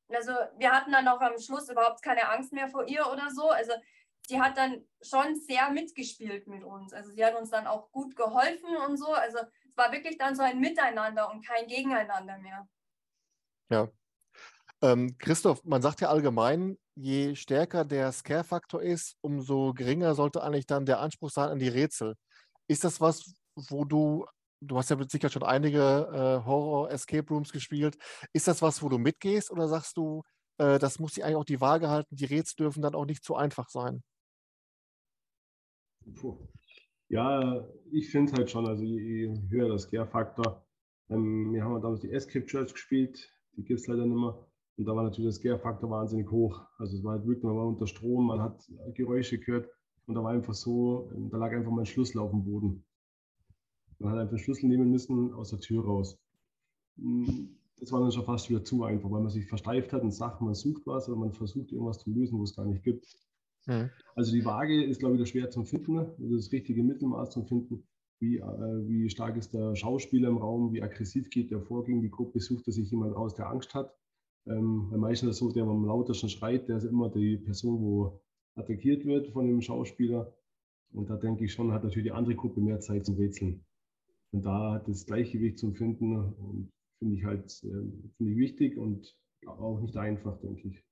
[0.09, 3.49] Also wir hatten dann auch am Schluss überhaupt keine Angst mehr vor ihr oder so.
[3.49, 3.71] Also
[4.27, 6.93] sie hat dann schon sehr mitgespielt mit uns.
[6.93, 9.13] Also sie hat uns dann auch gut geholfen und so.
[9.13, 12.67] Also es war wirklich dann so ein Miteinander und kein Gegeneinander mehr.
[14.81, 20.65] Ähm, Christoph, man sagt ja allgemein, je stärker der Scare-Faktor ist, umso geringer sollte eigentlich
[20.65, 22.15] dann der Anspruch sein an die Rätsel.
[22.67, 24.25] Ist das was, wo du,
[24.61, 27.97] du hast ja mit Sicherheit schon einige äh, Horror-Escape Rooms gespielt,
[28.33, 30.23] ist das was, wo du mitgehst oder sagst du,
[30.57, 33.23] äh, das muss sich eigentlich auch die Waage halten, die Rätsel dürfen dann auch nicht
[33.23, 34.03] zu einfach sein?
[36.15, 36.47] Puh.
[37.09, 40.65] Ja, ich finde halt schon, also je, je höher der Scare-Faktor.
[41.09, 44.47] Ähm, wir haben damals die Escape Church gespielt, die gibt es leider nicht mehr.
[44.77, 46.61] Und da war natürlich der Scare-Faktor wahnsinnig hoch.
[46.77, 49.69] Also es war halt wirklich, man war unter Strom, man hat Geräusche gehört
[50.05, 52.85] und da war einfach so, da lag einfach mein Schlüssel auf dem Boden.
[54.01, 56.17] Man hat einfach den Schlüssel nehmen müssen aus der Tür raus.
[56.97, 57.45] Mm,
[57.79, 60.41] Das war dann schon fast wieder zu einfach, weil man sich versteift hat und sagt,
[60.41, 63.05] man sucht was oder man versucht irgendwas zu lösen, wo es gar nicht gibt.
[63.67, 63.89] Mhm.
[64.15, 66.15] Also die Waage ist, glaube ich, wieder schwer zum Finden, ne?
[66.19, 67.83] also das richtige Mittelmaß zum Finden.
[68.19, 72.01] Wie, äh, wie stark ist der Schauspieler im Raum, wie aggressiv geht der vor gegen
[72.01, 73.95] die Gruppe, sucht er sich jemand aus, der Angst hat.
[74.45, 77.81] Ähm, weil meistens ist es so, der am lautesten schreit, der ist immer die Person,
[77.81, 78.21] wo
[78.55, 80.33] attackiert wird von dem Schauspieler.
[80.93, 83.65] Und da denke ich schon, hat natürlich die andere Gruppe mehr Zeit zum Rätseln.
[84.33, 87.67] Und da hat das Gleichgewicht zum Finden und finde ich halt äh,
[88.17, 89.15] finde ich wichtig und
[89.45, 90.83] auch nicht einfach, denke ich.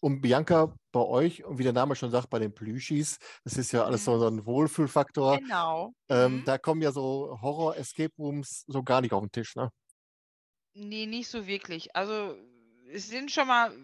[0.00, 3.72] Und Bianca, bei euch, und wie der Name schon sagt, bei den Plüschis, das ist
[3.72, 5.38] ja alles so, so ein Wohlfühlfaktor.
[5.38, 5.92] Genau.
[6.08, 6.44] Ähm, Mhm.
[6.44, 9.70] Da kommen ja so Horror-Escape Rooms so gar nicht auf den Tisch, ne?
[10.74, 11.94] Nee, nicht so wirklich.
[11.96, 12.36] Also
[12.92, 13.76] es sind schon mal,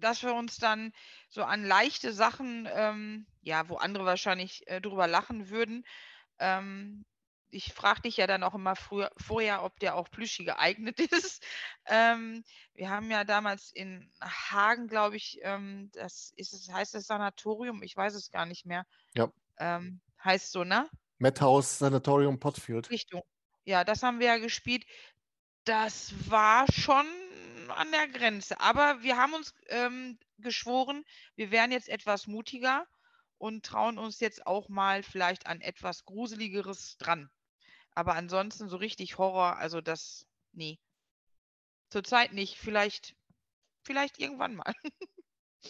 [0.00, 0.92] dass wir uns dann
[1.28, 5.84] so an leichte Sachen, ähm, ja, wo andere wahrscheinlich äh, drüber lachen würden.
[6.38, 7.04] Ähm,
[7.54, 11.42] ich frage dich ja dann auch immer früher, vorher, ob der auch Plüschi geeignet ist.
[11.86, 17.82] Ähm, wir haben ja damals in Hagen, glaube ich, ähm, das ist heißt das Sanatorium,
[17.82, 18.84] ich weiß es gar nicht mehr.
[19.14, 19.32] Ja.
[19.58, 20.88] Ähm, heißt so, ne?
[21.18, 22.90] Madhouse Sanatorium Potfield.
[22.90, 23.22] Richtung.
[23.64, 24.84] Ja, das haben wir ja gespielt.
[25.64, 27.06] Das war schon
[27.68, 28.60] an der Grenze.
[28.60, 31.04] Aber wir haben uns ähm, geschworen,
[31.36, 32.86] wir wären jetzt etwas mutiger
[33.38, 37.30] und trauen uns jetzt auch mal vielleicht an etwas Gruseligeres dran.
[37.94, 40.78] Aber ansonsten so richtig Horror, also das, nee.
[41.90, 42.58] Zurzeit nicht.
[42.58, 43.14] Vielleicht,
[43.84, 44.72] vielleicht irgendwann mal.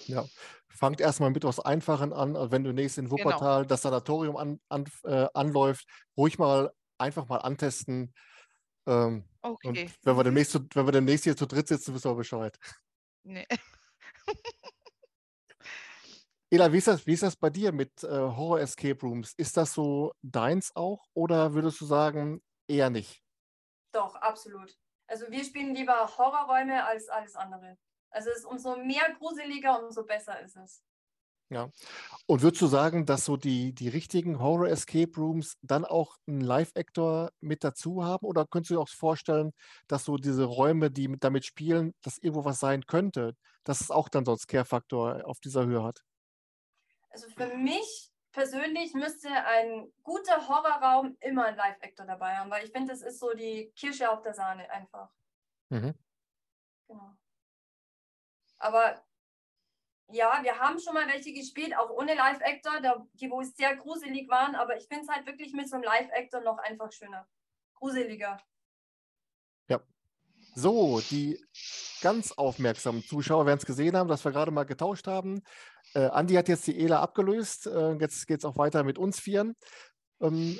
[0.06, 0.24] Ja,
[0.68, 2.34] fangt erstmal mit was Einfachen an.
[2.34, 3.24] Also wenn du nächstes in Genau.
[3.24, 8.12] Wuppertal das Sanatorium an, an, äh, anläuft, ruhig mal einfach mal antesten.
[8.87, 9.68] Ähm, Okay.
[9.68, 12.58] und wenn wir, demnächst, wenn wir demnächst hier zu dritt sitzen, wissen wir Bescheid.
[13.22, 13.46] Nee.
[16.54, 19.34] Ela, wie ist das, wie ist das bei dir mit äh, Horror-Escape Rooms?
[19.36, 23.24] Ist das so deins auch oder würdest du sagen, eher nicht?
[23.90, 24.78] Doch, absolut.
[25.08, 27.76] Also wir spielen lieber Horrorräume als alles andere.
[28.08, 30.84] Also es ist umso mehr gruseliger, umso besser ist es.
[32.26, 37.32] Und würdest du sagen, dass so die, die richtigen Horror-Escape Rooms dann auch einen Live-Actor
[37.40, 38.24] mit dazu haben?
[38.24, 39.50] Oder könntest du dir auch vorstellen,
[39.88, 43.90] dass so diese Räume, die mit, damit spielen, dass irgendwo was sein könnte, dass es
[43.90, 46.04] auch dann so einen Scare-Faktor auf dieser Höhe hat?
[47.14, 52.72] Also für mich persönlich müsste ein guter Horrorraum immer einen Live-Actor dabei haben, weil ich
[52.72, 55.09] finde, das ist so die Kirsche auf der Sahne einfach.
[55.68, 55.94] Mhm.
[56.88, 57.16] Genau.
[58.59, 59.00] Aber
[60.09, 64.57] ja, wir haben schon mal welche gespielt, auch ohne Live-Actor, die wo sehr gruselig waren,
[64.57, 67.29] aber ich finde es halt wirklich mit so einem Live-Actor noch einfach schöner.
[67.74, 68.42] Gruseliger.
[70.57, 71.44] So, die
[72.00, 75.42] ganz aufmerksamen Zuschauer werden es gesehen haben, dass wir gerade mal getauscht haben.
[75.94, 77.66] Äh, Andi hat jetzt die Ela abgelöst.
[77.66, 79.54] Äh, jetzt geht es auch weiter mit uns Vieren.
[80.20, 80.59] Ähm,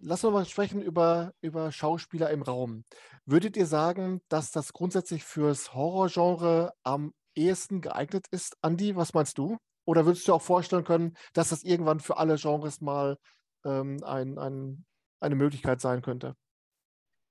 [0.00, 2.84] lassen wir mal sprechen über, über Schauspieler im Raum.
[3.24, 8.56] Würdet ihr sagen, dass das grundsätzlich fürs Horrorgenre am ehesten geeignet ist?
[8.60, 9.56] Andi, was meinst du?
[9.86, 13.16] Oder würdest du auch vorstellen können, dass das irgendwann für alle Genres mal
[13.64, 14.84] ähm, ein, ein,
[15.20, 16.36] eine Möglichkeit sein könnte?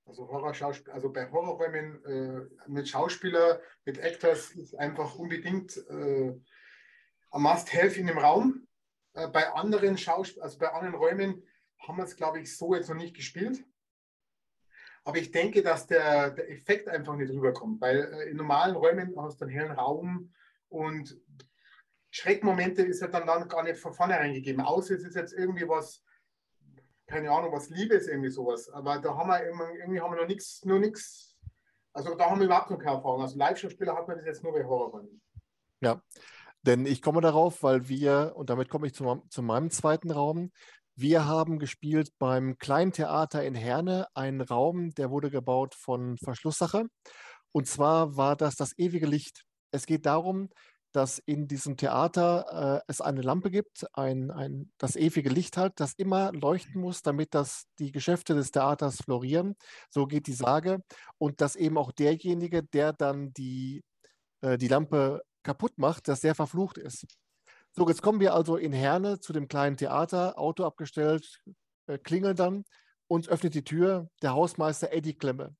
[0.06, 6.34] Also Horrorschauspiel, also bei Horrorräumen äh, mit Schauspieler, mit Actors ist einfach unbedingt äh,
[7.30, 8.66] ein Must-Have in dem Raum.
[9.14, 11.42] Äh, bei anderen Schausp also bei anderen Räumen
[11.78, 13.64] haben wir es, glaube ich, so jetzt noch nicht gespielt.
[15.04, 19.14] Aber ich denke, dass der, der Effekt einfach nicht rüberkommt, weil äh, in normalen Räumen
[19.16, 20.32] hast du einen hellen Raum
[20.68, 21.18] und
[22.10, 24.60] Schreckmomente ist halt dann, dann gar nicht von vornherein gegeben.
[24.60, 26.04] Außer es ist jetzt irgendwie was,
[27.06, 28.68] keine Ahnung, was Liebes, irgendwie sowas.
[28.68, 31.36] Aber da haben wir irgendwie haben wir noch nichts, nur nichts.
[31.92, 33.22] Also da haben wir überhaupt noch keine Erfahrung.
[33.22, 35.20] Also Live-Schauspieler hat man das jetzt nur bei Horrorfilmen.
[35.80, 36.02] Ja,
[36.62, 40.50] denn ich komme darauf, weil wir, und damit komme ich zu, zu meinem zweiten Raum,
[40.96, 46.84] wir haben gespielt beim Kleinen Theater in Herne, einen Raum, der wurde gebaut von Verschlusssache.
[47.52, 49.44] Und zwar war das das ewige Licht.
[49.70, 50.50] Es geht darum,
[50.92, 55.74] dass in diesem Theater äh, es eine Lampe gibt, ein, ein, das ewige Licht halt,
[55.76, 59.54] das immer leuchten muss, damit das, die Geschäfte des Theaters florieren.
[59.88, 60.82] So geht die Sage.
[61.18, 63.82] Und dass eben auch derjenige, der dann die,
[64.42, 67.06] äh, die Lampe kaputt macht, dass der verflucht ist.
[67.72, 71.40] So, jetzt kommen wir also in Herne zu dem kleinen Theater, Auto abgestellt,
[71.86, 72.64] äh, klingeln dann,
[73.06, 75.54] uns öffnet die Tür der Hausmeister Eddie Klemme.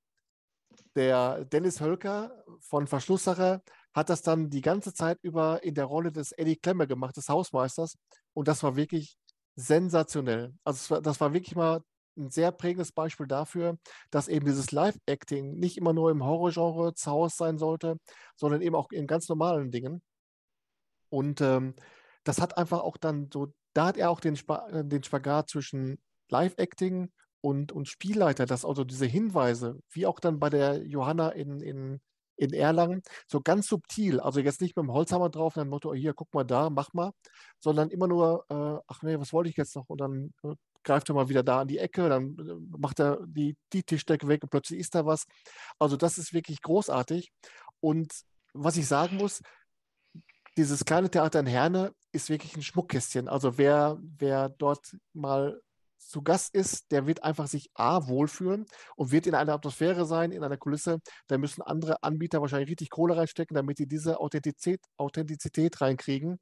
[0.97, 3.63] Der Dennis Hölker von Verschlusssache
[3.93, 7.29] hat das dann die ganze Zeit über in der Rolle des Eddie Klemme gemacht, des
[7.29, 7.97] Hausmeisters.
[8.35, 9.17] Und das war wirklich
[9.57, 10.55] sensationell.
[10.65, 11.83] Also das war wirklich mal
[12.21, 13.79] ein sehr prägendes Beispiel dafür,
[14.11, 17.97] dass eben dieses Live-Acting nicht immer nur im Horrorgenre zu Hause sein sollte,
[18.37, 20.03] sondern eben auch in ganz normalen Dingen.
[21.09, 21.75] Und ähm,
[22.25, 25.51] das hat einfach auch dann so, da hat er auch den, Sp äh, den Spagat
[25.51, 25.99] zwischen
[26.31, 31.61] Live-Acting und, und Spielleiter, dass also diese Hinweise, wie auch dann bei der Johanna in,
[31.61, 32.01] in,
[32.37, 36.15] in Erlangen, so ganz subtil, also jetzt nicht mit dem Holzhammer drauf, dann Motto, hier,
[36.15, 37.13] guck mal da, mach mal,
[37.61, 39.89] sondern immer nur, äh, ach nee, was wollte ich jetzt noch?
[39.89, 40.55] Und dann äh,
[40.85, 44.29] greift er mal wieder da an die Ecke, dann äh, macht er die, die Tischdecke
[44.29, 45.25] weg und plötzlich ist da was.
[45.79, 47.31] Also das ist wirklich großartig.
[47.81, 48.13] Und
[48.53, 49.41] was ich sagen muss,
[50.57, 53.29] dieses kleine Theater in Herne ist wirklich ein Schmuckkästchen.
[53.29, 55.61] Also wer, wer dort mal
[55.99, 58.67] zu Gast ist, der wird einfach sich A wohlfühlen
[58.97, 60.99] und wird in einer Atmosphäre sein, in einer Kulisse.
[61.29, 66.39] Da müssen andere Anbieter wahrscheinlich richtig Kohle reinstecken, damit die diese Authentizität, Authentizität reinkriegen.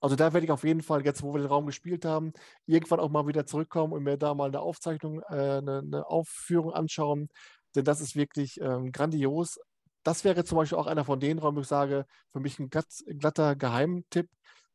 [0.00, 2.32] Also da werde ich auf jeden Fall, jetzt wo wir den Raum gespielt haben,
[2.66, 6.72] irgendwann auch mal wieder zurückkommen und mir da mal eine Aufzeichnung, äh, eine, eine, Aufführung
[6.72, 7.28] anschauen.
[7.74, 9.60] Denn das ist wirklich ähm, grandios.
[10.02, 12.70] Das wäre zum Beispiel auch einer von den Räumen, wo ich sage, für mich ein
[12.70, 14.28] glatt, glatter Geheimtipp.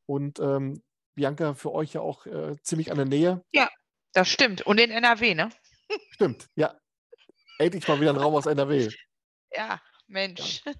[0.06, 0.82] Und ähm,
[1.16, 3.44] Bianca, für euch ja auch äh, ziemlich an der Nähe.
[3.52, 3.70] Ja,
[4.14, 4.62] das stimmt.
[4.62, 5.50] Und in NRW, ne?
[6.12, 6.76] Stimmt, ja.
[7.58, 8.90] Endlich mal wieder ein Raum aus NRW.
[9.52, 10.64] Ja, Mensch.
[10.66, 10.74] Ja.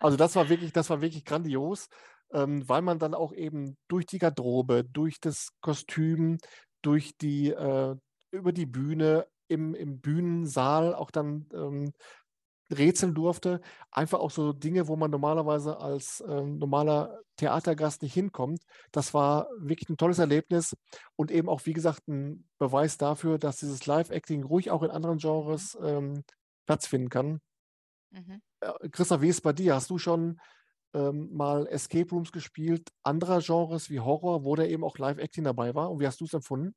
[0.00, 1.88] Also das war wirklich, das war wirklich grandios
[2.32, 6.38] ähm, weil man dann auch eben durch die Garderobe, durch das Kostüm,
[6.82, 7.96] durch die, äh,
[8.30, 11.92] über die Bühne, im, im Bühnensaal auch dann ähm,
[12.70, 13.60] rätseln durfte.
[13.90, 18.62] Einfach auch so Dinge, wo man normalerweise als ähm, normaler Theatergast nicht hinkommt.
[18.92, 20.76] Das war wirklich ein tolles Erlebnis
[21.16, 25.18] und eben auch, wie gesagt, ein Beweis dafür, dass dieses Live-Acting ruhig auch in anderen
[25.18, 26.24] Genres ähm,
[26.66, 27.40] Platz finden kann.
[28.10, 28.42] Mhm.
[28.60, 29.74] Äh, Christa, wie ist es bei dir?
[29.74, 30.38] Hast du schon
[30.94, 35.74] ähm, mal Escape Rooms gespielt, anderer Genres wie Horror, wo da eben auch Live-Acting dabei
[35.74, 35.90] war.
[35.90, 36.74] Und wie hast du es empfunden?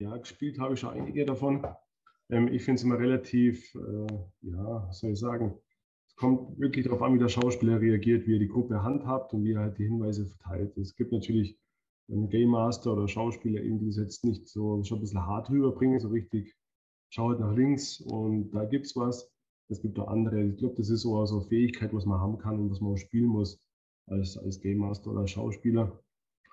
[0.00, 1.64] Ja, gespielt habe ich schon einige davon.
[2.30, 5.58] Ähm, ich finde es immer relativ, äh, ja, was soll ich sagen,
[6.08, 9.44] es kommt wirklich darauf an, wie der Schauspieler reagiert, wie er die Gruppe handhabt und
[9.44, 10.76] wie er halt die Hinweise verteilt.
[10.76, 11.58] Es gibt natürlich
[12.10, 15.50] einen Game Master oder Schauspieler, eben, die es jetzt nicht so schon ein bisschen hart
[15.50, 16.54] rüberbringen, so richtig,
[17.08, 19.31] schaut nach links und da gibt es was.
[19.72, 20.42] Es gibt auch andere.
[20.44, 23.26] Ich glaube, das ist so eine Fähigkeit, was man haben kann und was man spielen
[23.26, 23.58] muss
[24.06, 25.98] als, als Game Master oder Schauspieler.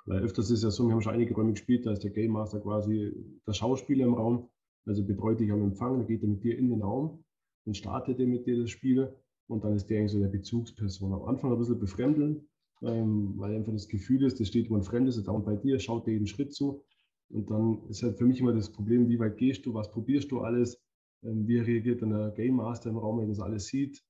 [0.06, 2.32] Weil öfters ist ja so, wir haben schon einige Räume gespielt, da ist der Game
[2.32, 3.14] Master quasi
[3.46, 4.50] der Schauspieler im Raum,
[4.86, 7.24] also betreut dich am Empfang, dann geht er mit dir in den Raum
[7.66, 9.14] und startet er mit dir das Spiel
[9.48, 11.14] und dann ist der eigentlich so der Bezugsperson.
[11.14, 12.48] Am Anfang ein bisschen befremdeln,
[12.82, 16.08] ähm, weil einfach das Gefühl ist, da steht jemand Fremdes da und bei dir, schaut
[16.08, 16.84] dir jeden Schritt zu
[17.30, 20.32] und dann ist halt für mich immer das Problem, wie weit gehst du, was probierst
[20.32, 20.82] du alles
[21.22, 24.02] wie reagiert dann der Game Master im Raum, wenn er das alles sieht,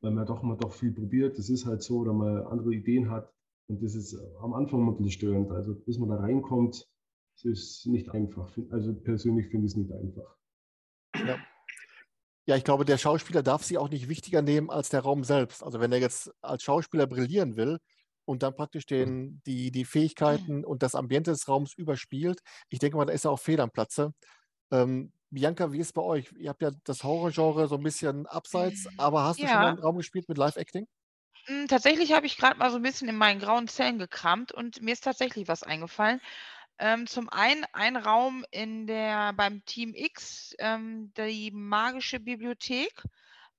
[0.00, 1.38] weil man doch mal doch viel probiert.
[1.38, 3.32] Das ist halt so, oder man andere Ideen hat.
[3.68, 5.50] Und das ist am Anfang ein bisschen störend.
[5.52, 6.88] Also bis man da reinkommt,
[7.36, 8.50] das ist nicht einfach.
[8.70, 10.36] Also persönlich finde ich es nicht einfach.
[11.14, 11.38] Ja.
[12.46, 15.62] ja, ich glaube, der Schauspieler darf sie auch nicht wichtiger nehmen als der Raum selbst.
[15.62, 17.78] Also wenn er jetzt als Schauspieler brillieren will,
[18.30, 22.40] und dann praktisch den, die, die Fähigkeiten und das Ambiente des Raums überspielt.
[22.68, 24.14] Ich denke mal, da ist er auch fehl am Platze.
[24.70, 26.32] Ähm, Bianca, wie ist es bei euch?
[26.36, 29.78] Ihr habt ja das Horrorgenre so ein bisschen abseits, aber hast du schon mal einen
[29.78, 30.86] Raum gespielt mit Live-Acting?
[31.46, 34.80] Hm, tatsächlich habe ich gerade mal so ein bisschen in meinen grauen Zellen gekramt und
[34.82, 36.20] mir ist tatsächlich was eingefallen.
[36.78, 43.02] Ähm, zum einen ein Raum in der beim Team X, ähm, die magische Bibliothek.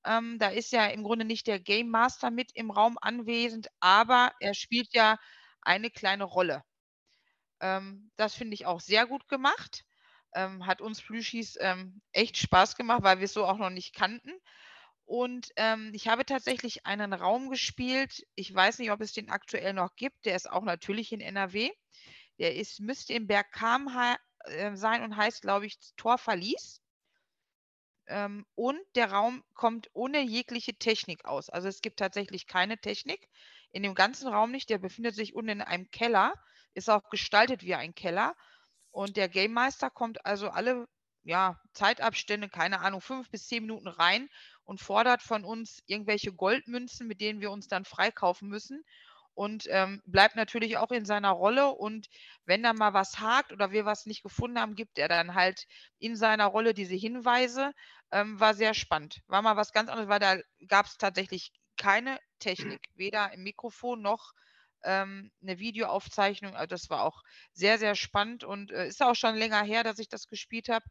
[0.06, 4.34] Ähm, da ist ja im Grunde nicht der Game Master mit im Raum anwesend, aber
[4.40, 5.18] er spielt ja
[5.62, 6.64] eine kleine Rolle.
[7.62, 9.84] Ähm, das finde ich auch sehr gut gemacht.
[10.34, 13.94] Ähm, hat uns Plüschis ähm, echt Spaß gemacht, weil wir es so auch noch nicht
[13.96, 14.32] kannten.
[15.06, 18.26] Und ähm, ich habe tatsächlich einen Raum gespielt.
[18.36, 20.26] Ich weiß nicht, ob es den aktuell noch gibt.
[20.26, 21.70] Der ist auch natürlich in NRW.
[22.40, 23.90] Der ist, müsste im Berg Kam
[24.46, 26.82] äh, sein und heißt, glaube ich, Torverlies.
[28.08, 31.50] Ähm, und der Raum kommt ohne jegliche Technik aus.
[31.50, 33.28] Also es gibt tatsächlich keine Technik
[33.72, 34.70] in dem ganzen Raum nicht.
[34.70, 36.34] Der befindet sich unten in einem Keller,
[36.74, 38.36] ist auch gestaltet wie ein Keller.
[38.92, 40.88] Und der Game Meister kommt also alle
[41.24, 44.30] ja, Zeitabstände, keine Ahnung, fünf bis zehn Minuten rein
[44.64, 48.84] und fordert von uns irgendwelche Goldmünzen, mit denen wir uns dann freikaufen müssen.
[49.34, 51.70] Und ähm, bleibt natürlich auch in seiner Rolle.
[51.70, 52.08] Und
[52.46, 55.68] wenn da mal was hakt oder wir was nicht gefunden haben, gibt er dann halt
[56.00, 57.72] in seiner Rolle diese Hinweise.
[58.12, 59.22] Ähm, war sehr spannend.
[59.28, 64.02] War mal was ganz anderes, weil da gab es tatsächlich keine Technik, weder im Mikrofon
[64.02, 64.34] noch
[64.84, 66.56] ähm, eine Videoaufzeichnung.
[66.56, 67.22] Also das war auch
[67.54, 70.86] sehr, sehr spannend und äh, ist auch schon länger her, dass ich das gespielt habe.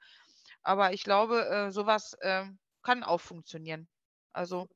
[0.62, 2.44] Aber ich glaube, äh, sowas äh,
[2.82, 3.88] kann auch funktionieren.
[4.32, 4.68] Also.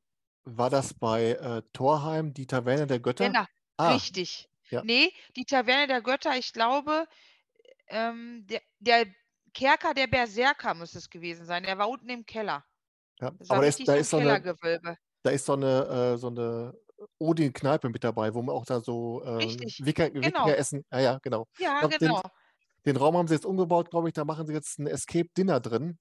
[0.44, 3.27] War das bei äh, Torheim die Taverne der Götter?
[3.27, 3.44] Genau,
[3.77, 4.48] ah, richtig.
[4.70, 4.83] Ja.
[4.85, 7.07] Nee, die Taverne der Götter, ich glaube,
[7.88, 9.07] ähm, der, der
[9.53, 11.62] Kerker der Berserker muss es gewesen sein.
[11.62, 12.64] Der war unten im Keller.
[13.20, 14.57] Ja, aber da ist, da, ist so eine,
[15.22, 16.74] da ist so eine, äh, so eine
[17.18, 20.26] Odin-Kneipe mit dabei, wo man auch da so äh, Wikinger, genau.
[20.26, 20.85] Wikinger essen.
[20.90, 21.46] Ja, ja, genau.
[21.59, 22.20] Ja, glaub, genau.
[22.22, 22.30] Den,
[22.87, 24.14] den, Raum haben sie jetzt umgebaut, glaube ich.
[24.14, 25.98] Da machen sie jetzt ein Escape Dinner drin.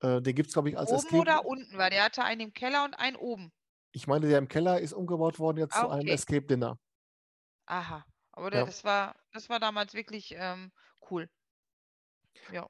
[0.00, 1.16] Äh, den gibt es, glaube ich, als oben Escape.
[1.16, 3.52] Oben oder unten, weil der hatte einen im Keller und einen oben.
[3.92, 5.88] Ich meine, der im Keller ist umgebaut worden jetzt ah, okay.
[5.88, 6.78] zu einem Escape Dinner.
[7.66, 8.66] Aha, aber der, ja.
[8.66, 10.72] das, war, das war damals wirklich ähm,
[11.10, 11.28] cool.
[12.50, 12.68] Ja.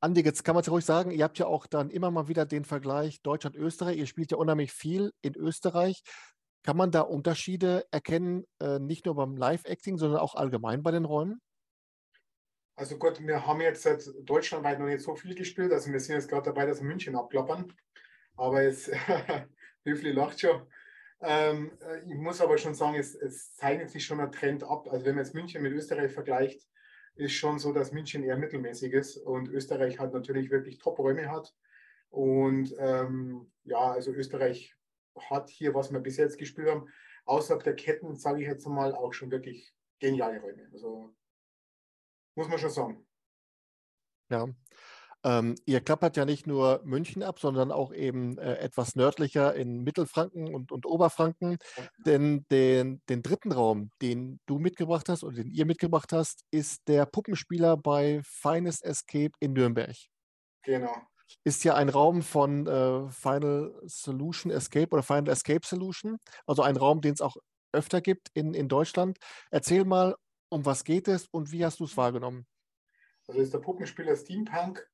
[0.00, 2.44] Andi, jetzt kann man es ruhig sagen, ihr habt ja auch dann immer mal wieder
[2.44, 3.96] den Vergleich Deutschland-Österreich.
[3.96, 6.02] Ihr spielt ja unheimlich viel in Österreich.
[6.64, 11.04] Kann man da Unterschiede erkennen, äh, nicht nur beim Live-Acting, sondern auch allgemein bei den
[11.04, 11.40] Räumen?
[12.76, 13.86] Also gut, wir haben jetzt
[14.22, 15.72] deutschlandweit noch nicht so viel gespielt.
[15.72, 17.72] Also wir sind jetzt gerade dabei, dass wir München abklappern.
[18.36, 18.90] Aber es,
[19.84, 20.66] Höfli lacht schon.
[21.20, 24.88] Ähm, äh, ich muss aber schon sagen, es, es, zeichnet sich schon ein Trend ab.
[24.90, 26.68] Also wenn man jetzt München mit Österreich vergleicht,
[27.14, 31.54] ist schon so, dass München eher mittelmäßig ist und Österreich hat natürlich wirklich Top-Räume hat.
[32.08, 34.74] Und ähm, ja, also Österreich
[35.18, 36.88] hat hier, was wir bis jetzt gespielt haben,
[37.24, 40.68] außerhalb der Ketten, sage ich jetzt mal, auch schon wirklich geniale Räume.
[40.72, 41.14] Also
[42.34, 43.06] muss man schon sagen.
[44.30, 44.48] Ja.
[45.24, 49.84] Ähm, ihr klappert ja nicht nur München ab, sondern auch eben äh, etwas nördlicher in
[49.84, 51.58] Mittelfranken und, und Oberfranken.
[51.76, 51.88] Ja.
[52.04, 56.88] Denn den, den dritten Raum, den du mitgebracht hast oder den ihr mitgebracht hast, ist
[56.88, 59.96] der Puppenspieler bei Finest Escape in Nürnberg.
[60.64, 60.96] Genau
[61.44, 66.76] ist ja ein Raum von äh, Final Solution Escape oder Final Escape Solution, also ein
[66.76, 67.36] Raum, den es auch
[67.72, 69.18] öfter gibt in, in Deutschland.
[69.50, 70.14] Erzähl mal,
[70.50, 72.46] um was geht es und wie hast du es wahrgenommen?
[73.26, 74.86] Also ist der Puppenspieler Steampunk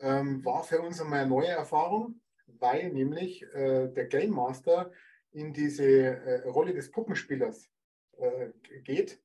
[0.00, 4.90] ähm, war für uns einmal eine neue Erfahrung, weil nämlich äh, der Game Master
[5.30, 7.70] in diese äh, Rolle des Puppenspielers
[8.18, 8.50] äh,
[8.84, 9.22] geht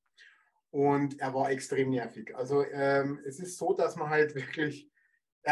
[0.70, 2.34] und er war extrem nervig.
[2.34, 4.88] Also ähm, es ist so, dass man halt wirklich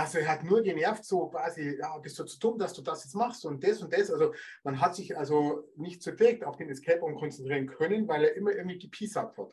[0.02, 3.04] also er hat nur genervt, so quasi, ja, bist du zu dumm, dass du das
[3.04, 4.10] jetzt machst und das und das.
[4.10, 8.24] Also man hat sich also nicht so direkt auf den Escape Room konzentrieren können, weil
[8.24, 9.52] er immer irgendwie gepiesackt hat.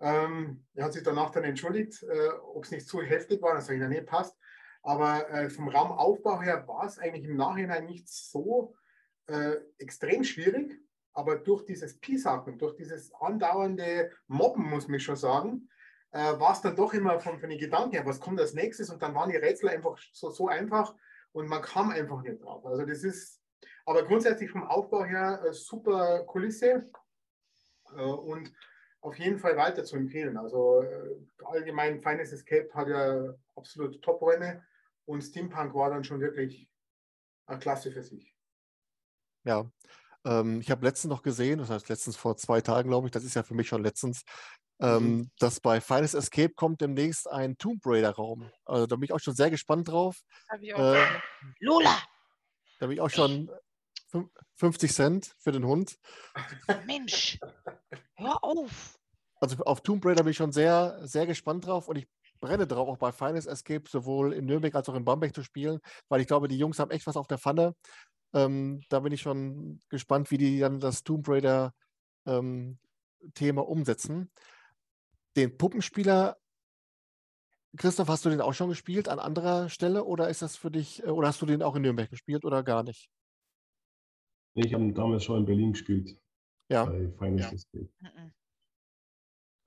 [0.00, 3.52] Ähm, er hat sich danach dann entschuldigt, äh, ob es nicht zu heftig war.
[3.52, 4.36] Dann sage ich, nee, passt.
[4.82, 8.74] Aber äh, vom Raumaufbau her war es eigentlich im Nachhinein nicht so
[9.26, 10.80] äh, extrem schwierig.
[11.12, 15.68] Aber durch dieses Piesacken, durch dieses andauernde Mobben, muss man schon sagen,
[16.12, 18.90] äh, war es dann doch immer von, von den Gedanken her, was kommt als nächstes?
[18.90, 20.94] Und dann waren die Rätsel einfach so, so einfach
[21.32, 22.64] und man kam einfach nicht drauf.
[22.66, 23.40] Also das ist,
[23.86, 26.90] aber grundsätzlich vom Aufbau her äh, super Kulisse
[27.96, 28.52] äh, und
[29.02, 30.36] auf jeden Fall weiter zu empfehlen.
[30.36, 34.64] Also äh, allgemein Finest Escape hat ja absolut Top-Räume
[35.06, 36.68] und Steampunk war dann schon wirklich
[37.46, 38.34] eine Klasse für sich.
[39.44, 39.70] Ja,
[40.24, 43.24] ähm, ich habe letztens noch gesehen, das heißt letztens vor zwei Tagen, glaube ich, das
[43.24, 44.24] ist ja für mich schon letztens.
[44.80, 48.50] Ähm, dass bei Finest Escape kommt demnächst ein Tomb Raider-Raum.
[48.64, 50.20] Also da bin ich auch schon sehr gespannt drauf.
[50.60, 51.04] Äh,
[51.60, 51.98] Lola!
[52.78, 53.50] Da bin ich auch schon
[54.56, 55.98] 50 Cent für den Hund.
[56.86, 57.38] Mensch,
[58.16, 58.98] hör auf!
[59.40, 62.08] Also auf Tomb Raider bin ich schon sehr, sehr gespannt drauf und ich
[62.40, 65.78] brenne drauf, auch bei Finest Escape sowohl in Nürnberg als auch in Bamberg zu spielen,
[66.08, 67.74] weil ich glaube, die Jungs haben echt was auf der Pfanne.
[68.32, 71.74] Ähm, da bin ich schon gespannt, wie die dann das Tomb Raider
[72.26, 72.78] ähm,
[73.34, 74.30] Thema umsetzen.
[75.36, 76.36] Den Puppenspieler,
[77.76, 81.02] Christoph, hast du den auch schon gespielt an anderer Stelle oder ist das für dich,
[81.04, 83.10] äh, oder hast du den auch in Nürnberg gespielt oder gar nicht?
[84.54, 86.18] Ich habe damals schon in Berlin gespielt.
[86.68, 86.84] Ja.
[86.84, 87.50] Bei ja.
[88.00, 88.32] Mhm.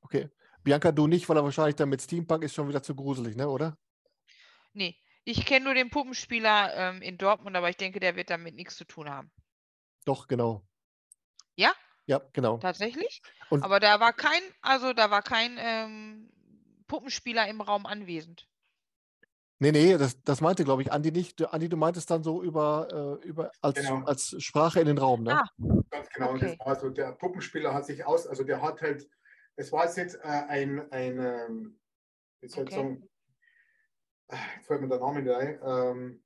[0.01, 0.29] Okay.
[0.63, 3.49] Bianca, du nicht, weil er wahrscheinlich dann mit Steampunk ist schon wieder zu gruselig, ne,
[3.49, 3.77] oder?
[4.73, 8.55] Nee, ich kenne nur den Puppenspieler ähm, in Dortmund, aber ich denke, der wird damit
[8.55, 9.31] nichts zu tun haben.
[10.05, 10.65] Doch, genau.
[11.55, 11.73] Ja?
[12.05, 12.57] Ja, genau.
[12.57, 13.21] Tatsächlich?
[13.49, 16.29] Und- aber da war kein, also da war kein ähm,
[16.87, 18.47] Puppenspieler im Raum anwesend.
[19.59, 21.41] Nee, nee, das, das meinte, glaube ich, Andi nicht.
[21.53, 24.03] Andi, du meintest dann so über, äh, über als, Genau.
[24.03, 25.39] als Sprache in den Raum, ne?
[25.39, 25.45] Ah.
[25.89, 26.31] Ganz genau.
[26.31, 26.57] Und Okay.
[26.57, 29.07] das war so, der Puppenspieler hat sich aus, also der hat halt,
[29.55, 31.79] es war jetzt äh, ein, ein ähm,
[32.41, 32.75] wie soll ich Okay.
[32.75, 33.09] sagen,
[34.27, 36.23] äh, jetzt fällt mir der Name nicht ein, ähm,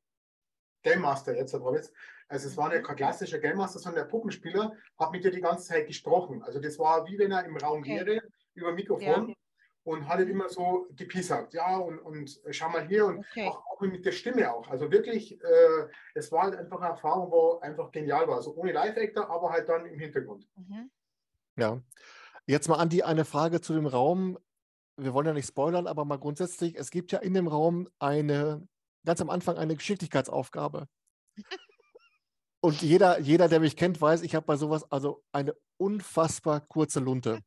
[0.82, 1.94] Game Master jetzt, aber jetzt.
[2.30, 5.42] Also es war nicht kein klassischer Game Master, sondern der Puppenspieler hat mit dir die
[5.42, 6.44] ganze Zeit gesprochen.
[6.44, 8.06] Also das war wie wenn er im Raum Okay.
[8.06, 8.22] wäre,
[8.54, 9.34] über Mikrofon.
[9.84, 13.48] Und hat immer so gepiesackt, ja, und, und äh, schau mal hier und Okay.
[13.48, 14.68] auch, auch mit der Stimme auch.
[14.68, 18.36] Also wirklich, äh, es war halt einfach eine Erfahrung, wo einfach genial war.
[18.36, 20.46] Also ohne Live-Actor, aber halt dann im Hintergrund.
[20.58, 20.92] Mhm.
[21.56, 21.82] Ja.
[22.46, 24.38] Jetzt mal, Andi, eine Frage zu dem Raum.
[24.98, 28.68] Wir wollen ja nicht spoilern, aber mal grundsätzlich, es gibt ja in dem Raum eine,
[29.06, 30.90] ganz am Anfang eine Geschicklichkeitsaufgabe.
[32.60, 37.00] Und jeder, jeder, der mich kennt, weiß, ich habe bei sowas also eine unfassbar kurze
[37.00, 37.40] Lunte.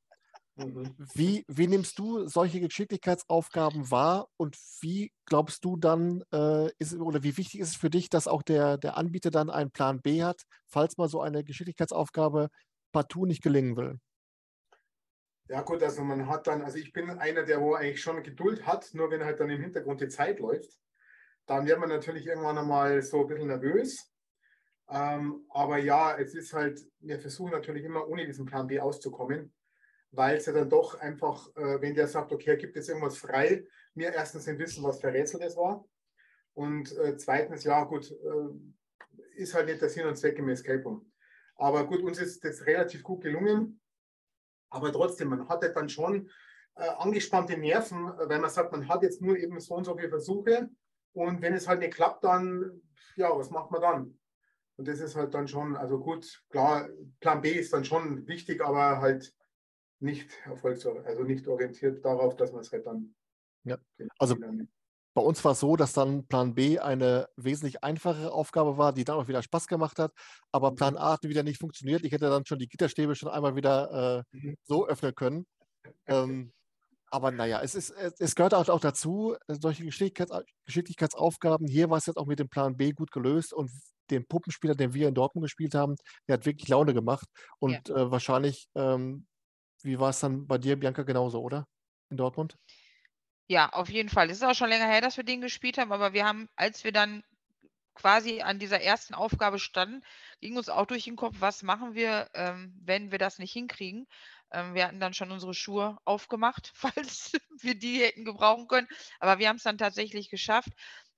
[1.15, 7.23] Wie, wie nimmst du solche Geschicklichkeitsaufgaben wahr und wie glaubst du dann, äh, ist, oder
[7.23, 10.23] wie wichtig ist es für dich, dass auch der, der Anbieter dann einen Plan B
[10.23, 12.49] hat, falls mal so eine Geschicklichkeitsaufgabe
[12.93, 13.99] partout nicht gelingen will?
[15.49, 18.67] Ja gut, also man hat dann, also ich bin einer, der wo eigentlich schon Geduld
[18.67, 20.79] hat, nur wenn halt dann im Hintergrund die Zeit läuft,
[21.47, 24.10] dann wird man natürlich irgendwann einmal so ein bisschen nervös.
[24.91, 29.53] Ähm, aber ja, es ist halt, wir versuchen natürlich immer ohne diesen Plan B auszukommen,
[30.11, 33.65] weil es ja dann doch einfach, äh, wenn der sagt, okay, gibt es irgendwas frei,
[33.95, 35.85] mir erstens nicht wissen, was für Rätsel das war.
[36.55, 40.83] Und äh, zweitens, ja gut, äh, ist halt nicht der Sinn und Zweck im Escape
[40.83, 41.11] Room.
[41.55, 43.81] Aber gut, uns ist das relativ gut gelungen.
[44.71, 46.29] Aber trotzdem, man hat halt dann schon
[46.75, 49.97] äh, angespannte Nerven, äh, weil man sagt, man hat jetzt nur eben so und so
[49.97, 50.69] viele Versuche.
[51.13, 52.83] Und wenn es halt nicht klappt, dann,
[53.17, 54.20] ja, was macht man dann?
[54.81, 56.89] Und das ist halt dann schon, also gut, klar,
[57.21, 59.35] Plan B ist dann schon wichtig, aber halt
[59.99, 63.15] nicht erfolgsorientiert, also nicht orientiert darauf, dass man es halt dann.
[63.65, 63.77] Ja,
[64.19, 64.37] also-
[65.13, 69.05] Bei uns war es so, dass dann Plan B eine wesentlich einfachere Aufgabe war, die
[69.05, 70.13] dann auch wieder Spaß gemacht hat,
[70.51, 70.77] aber Mhm.
[70.77, 72.03] Plan A hat wieder nicht funktioniert.
[72.07, 74.57] Ich hätte dann schon die Gitterstäbe schon einmal wieder äh, Mhm.
[74.63, 75.47] so öffnen können.
[76.07, 76.53] Ähm,
[77.11, 80.33] aber naja, es, ist, es, gehört auch, auch dazu, äh, solche Geschicklichkeits
[80.65, 81.67] Geschicklichkeitsaufgaben.
[81.67, 83.71] Hier war es jetzt auch mit dem Plan B gut gelöst und
[84.11, 85.97] den Puppenspieler, den wir in Dortmund gespielt haben,
[86.29, 87.27] der hat wirklich Laune gemacht.
[87.59, 89.27] Und äh, wahrscheinlich, ähm,
[89.83, 91.67] wie war es dann bei dir, Bianca, genauso, oder?
[92.11, 92.57] In Dortmund?
[93.49, 94.31] Ja, auf jeden Fall.
[94.31, 96.85] Es ist auch schon länger her, dass wir den gespielt haben, aber wir haben, als
[96.85, 97.25] wir dann
[97.95, 100.03] quasi an dieser ersten Aufgabe standen,
[100.41, 104.07] ging uns auch durch den Kopf, was machen wir, ähm, wenn wir das nicht hinkriegen.
[104.53, 108.89] Ähm, wir hatten dann schon unsere Schuhe aufgemacht, falls wir die hätten gebrauchen können.
[109.19, 110.71] Aber wir haben es dann tatsächlich geschafft.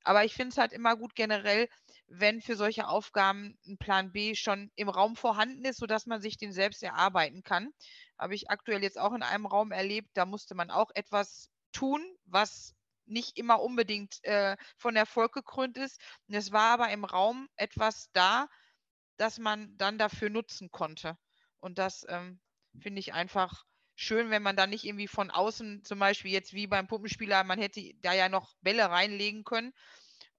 [0.05, 1.69] Aber ich finde es halt immer gut generell,
[2.15, 6.37] wenn für solche Aufgaben ein Plan B schon im Raum vorhanden ist, sodass man sich
[6.37, 7.71] den selbst erarbeiten kann.
[8.19, 12.05] Habe ich aktuell jetzt auch in einem Raum erlebt, da musste man auch etwas tun,
[12.27, 12.75] was
[13.07, 16.01] nicht immer unbedingt äh, von Erfolg gekrönt ist.
[16.29, 18.47] Und es war aber im Raum etwas da,
[19.17, 21.17] das man dann dafür nutzen konnte.
[21.61, 22.41] Und das ähm,
[22.79, 26.67] finde ich einfach schön, wenn man dann nicht irgendwie von außen, zum Beispiel jetzt wie
[26.67, 29.73] beim Puppenspieler, man hätte da ja noch Bälle reinlegen können.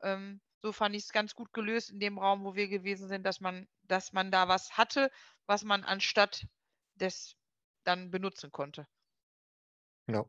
[0.01, 3.25] Ähm, so fand ich es ganz gut gelöst in dem Raum, wo wir gewesen sind,
[3.25, 5.11] dass man, dass man da was hatte,
[5.45, 6.47] was man anstatt
[6.95, 7.35] des
[7.83, 8.87] dann benutzen konnte.
[10.07, 10.25] Ja.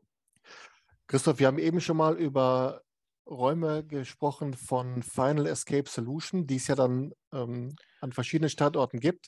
[1.07, 2.81] Christoph, wir haben eben schon mal über
[3.25, 9.27] Räume gesprochen von Final Escape Solution, die es ja dann ähm, an verschiedenen Standorten gibt.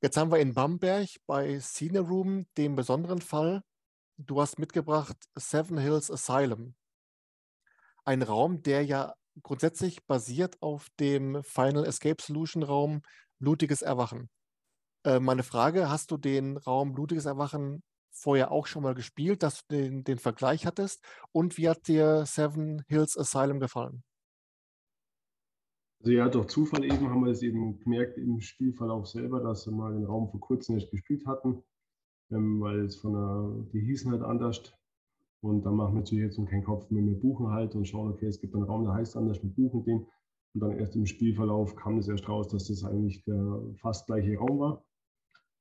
[0.00, 3.62] Jetzt haben wir in Bamberg bei Cine Room den besonderen Fall.
[4.16, 6.74] Du hast mitgebracht Seven Hills Asylum.
[8.04, 13.02] Ein Raum, der ja grundsätzlich basiert auf dem Final Escape Solution Raum
[13.38, 14.28] Blutiges Erwachen.
[15.04, 19.66] Äh, meine Frage, hast du den Raum Blutiges Erwachen vorher auch schon mal gespielt, dass
[19.66, 21.04] du den, den Vergleich hattest?
[21.32, 24.02] Und wie hat dir Seven Hills Asylum gefallen?
[26.00, 29.72] Also ja, durch Zufall eben haben wir es eben gemerkt im Spielverlauf selber, dass wir
[29.72, 31.62] mal den Raum vor kurzem nicht gespielt hatten,
[32.30, 34.72] ähm, weil es von der, die hießen halt anders.
[35.42, 38.26] Und dann machen wir natürlich jetzt keinen Kopf mehr, wir buchen halt und schauen, okay,
[38.26, 40.06] es gibt einen Raum, der heißt anders, wir buchen den.
[40.54, 44.38] Und dann erst im Spielverlauf kam es erst raus, dass das eigentlich der fast gleiche
[44.38, 44.84] Raum war.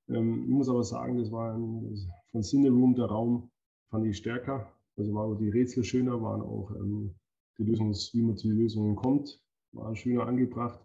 [0.07, 1.95] Ähm, ich muss aber sagen, das war ein,
[2.31, 3.51] von Cineroom der Raum,
[3.89, 4.71] fand ich stärker.
[4.97, 7.15] Also waren die Rätsel schöner, waren auch ähm,
[7.57, 9.41] die Lösungs, wie man zu den Lösungen kommt,
[9.73, 10.79] war schöner angebracht.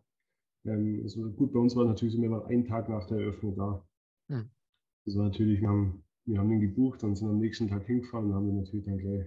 [0.64, 3.18] Ähm, also gut, bei uns war es natürlich so, wir waren einen Tag nach der
[3.18, 3.86] Eröffnung da.
[4.28, 4.50] Hm.
[5.04, 8.26] Das war natürlich, wir haben, wir haben den gebucht und sind am nächsten Tag hingefahren
[8.26, 9.26] und haben den natürlich dann gleich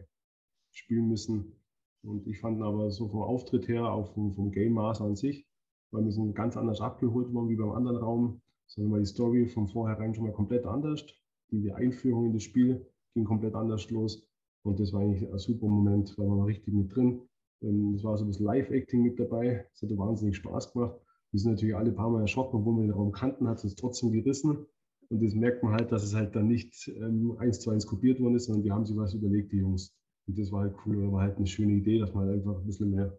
[0.72, 1.54] spielen müssen.
[2.02, 5.46] Und ich fand aber so vom Auftritt her, auch vom, vom Game Master an sich,
[5.92, 9.48] weil wir sind ganz anders abgeholt worden wie beim anderen Raum, sondern weil die Story
[9.48, 11.06] von vornherein schon mal komplett anders.
[11.52, 14.26] Die, die Einführung in das Spiel ging komplett anders los.
[14.64, 17.22] Und das war eigentlich ein super Moment, weil man war richtig mit drin.
[17.62, 19.68] Ähm, es war so ein bisschen Live-Acting mit dabei.
[19.74, 20.96] Es hat wahnsinnig Spaß gemacht.
[21.32, 24.12] Wir sind natürlich alle paar Mal erschrocken, obwohl wir den Raum kannten, hat es trotzdem
[24.12, 24.66] gerissen.
[25.14, 28.20] Und das merkt man halt, dass es halt dann nicht ähm, eins zu eins kopiert
[28.20, 29.96] worden ist, sondern die haben sich was überlegt, die Jungs.
[30.26, 32.66] Und das war halt cool, war halt eine schöne Idee, dass man halt einfach ein
[32.66, 33.16] bisschen mehr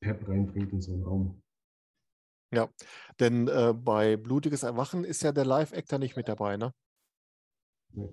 [0.00, 1.40] Pep reinbringt in so einen Raum.
[2.52, 2.68] Ja,
[3.20, 6.72] denn äh, bei Blutiges Erwachen ist ja der Live-Actor nicht mit dabei, ne?
[7.92, 8.08] Nee.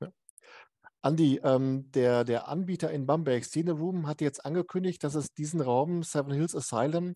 [0.00, 0.12] Ja.
[1.02, 5.60] Andi, ähm, der, der Anbieter in Bamberg, Szene Room, hat jetzt angekündigt, dass es diesen
[5.60, 7.14] Raum Seven Hills Asylum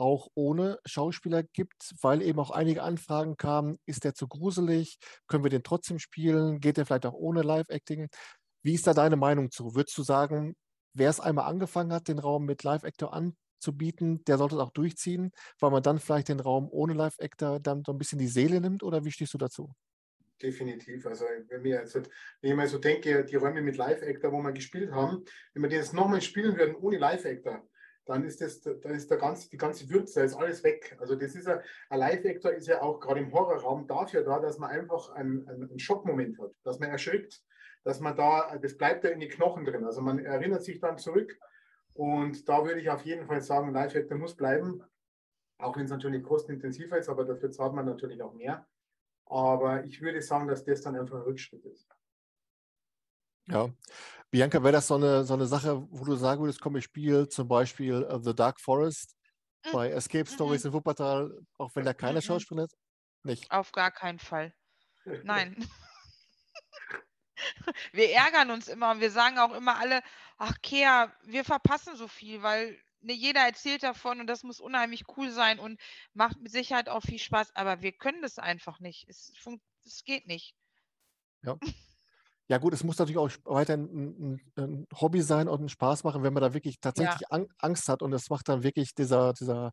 [0.00, 4.98] auch ohne Schauspieler gibt, weil eben auch einige Anfragen kamen, ist der zu gruselig,
[5.28, 8.08] können wir den trotzdem spielen, geht der vielleicht auch ohne Live-Acting?
[8.62, 9.74] Wie ist da deine Meinung zu?
[9.74, 10.56] Würdest du sagen,
[10.94, 15.32] wer es einmal angefangen hat, den Raum mit Live-Actor anzubieten, der sollte es auch durchziehen,
[15.60, 18.82] weil man dann vielleicht den Raum ohne Live-Actor dann so ein bisschen die Seele nimmt
[18.82, 19.70] oder wie stehst du dazu?
[20.42, 21.04] Definitiv.
[21.04, 24.52] Also wenn, wir jetzt, wenn ich mal so denke, die Räume mit Live-Actor, wo wir
[24.52, 27.68] gespielt haben, wenn wir die jetzt nochmal spielen würden ohne Live-Actor,
[28.06, 30.96] dann ist das, da ist der ganze, die ganze Würze, da ist alles weg.
[31.00, 34.58] Also das ist ein, ein Live-Actor ist ja auch gerade im Horrorraum dafür da, dass
[34.58, 37.42] man einfach einen, einen Schockmoment hat, dass man erschrickt,
[37.84, 39.84] dass man da, das bleibt ja in die Knochen drin.
[39.84, 41.38] Also man erinnert sich dann zurück
[41.92, 44.82] und da würde ich auf jeden Fall sagen, Live-Actor muss bleiben,
[45.58, 48.66] auch wenn es natürlich kostenintensiver ist, aber dafür zahlt man natürlich auch mehr.
[49.26, 51.88] Aber ich würde sagen, dass das dann einfach ein Rückschritt ist.
[53.46, 53.68] Ja.
[54.30, 57.28] Bianca, wäre das so eine, so eine Sache, wo du sagen würdest, komm, ich spiele
[57.28, 59.16] zum Beispiel uh, The Dark Forest
[59.66, 59.72] mhm.
[59.72, 60.68] bei Escape Stories mhm.
[60.68, 62.22] in Wuppertal, auch wenn da keine mhm.
[62.22, 62.76] Schauspieler ist?
[63.24, 63.50] Nicht.
[63.50, 64.54] Auf gar keinen Fall.
[65.24, 65.56] Nein.
[67.92, 70.02] wir ärgern uns immer und wir sagen auch immer alle,
[70.36, 75.04] ach Kea, wir verpassen so viel, weil ne, jeder erzählt davon und das muss unheimlich
[75.16, 75.80] cool sein und
[76.14, 79.08] macht mit Sicherheit auch viel Spaß, aber wir können das einfach nicht.
[79.08, 79.32] Es,
[79.84, 80.54] es geht nicht.
[81.42, 81.58] Ja.
[82.50, 86.02] Ja, gut, es muss natürlich auch weiterhin ein, ein, ein Hobby sein und einen Spaß
[86.02, 87.46] machen, wenn man da wirklich tatsächlich ja.
[87.58, 89.70] Angst hat und es macht dann wirklich dieser, dieser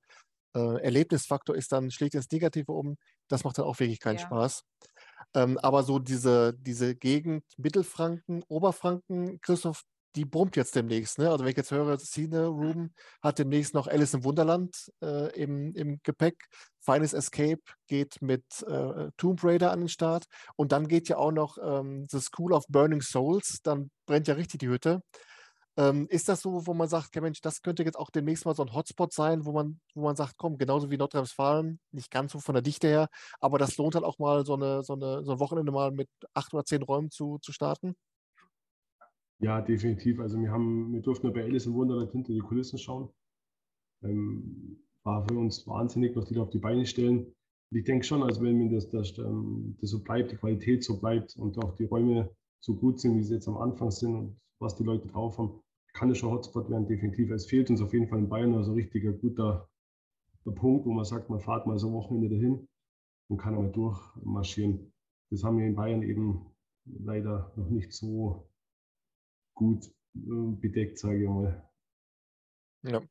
[0.55, 2.97] äh, Erlebnisfaktor ist dann, schlägt ins Negative um.
[3.29, 4.25] Das macht dann auch wirklich keinen ja.
[4.25, 4.63] Spaß.
[5.33, 9.81] Ähm, aber so diese, diese Gegend Mittelfranken, Oberfranken, Christoph,
[10.15, 11.19] die brummt jetzt demnächst.
[11.19, 11.29] Ne?
[11.29, 15.73] Also wenn ich jetzt höre, Cine Room hat demnächst noch Alice im Wunderland äh, im,
[15.75, 16.47] im Gepäck.
[16.79, 20.25] Finest Escape geht mit äh, Tomb Raider an den Start.
[20.55, 23.59] Und dann geht ja auch noch ähm, The School of Burning Souls.
[23.61, 25.01] Dann brennt ja richtig die Hütte.
[25.77, 28.55] Ähm, ist das so, wo man sagt, okay, Mensch, das könnte jetzt auch demnächst mal
[28.55, 32.31] so ein Hotspot sein, wo man, wo man sagt, komm, genauso wie Nordrhein-Westfalen, nicht ganz
[32.31, 35.23] so von der Dichte her, aber das lohnt halt auch mal so, eine, so, eine,
[35.23, 37.95] so ein Wochenende mal mit acht oder zehn Räumen zu, zu starten?
[39.39, 40.19] Ja, definitiv.
[40.19, 43.09] Also wir haben, wir durften ja bei Alice im Wunderland hinter die Kulissen schauen.
[44.03, 47.19] Ähm, war für uns wahnsinnig, was die da auf die Beine stellen.
[47.71, 50.83] Und ich denke schon, also wenn mir das, das, ähm, das so bleibt, die Qualität
[50.83, 52.29] so bleibt und auch die Räume
[52.59, 55.61] so gut sind, wie sie jetzt am Anfang sind und was die Leute drauf haben,
[55.93, 57.29] kann es schon Hotspot werden, definitiv.
[57.31, 59.69] Es fehlt uns auf jeden Fall in Bayern also ein richtiger guter
[60.55, 62.67] Punkt, wo man sagt, man fahrt mal so Wochenende dahin
[63.29, 64.91] und kann einmal durchmarschieren.
[65.29, 66.45] Das haben wir in Bayern eben
[66.85, 68.46] leider noch nicht so
[69.57, 69.85] gut
[70.15, 71.69] äh, bedeckt, sage ich mal.
[72.83, 73.01] Ja.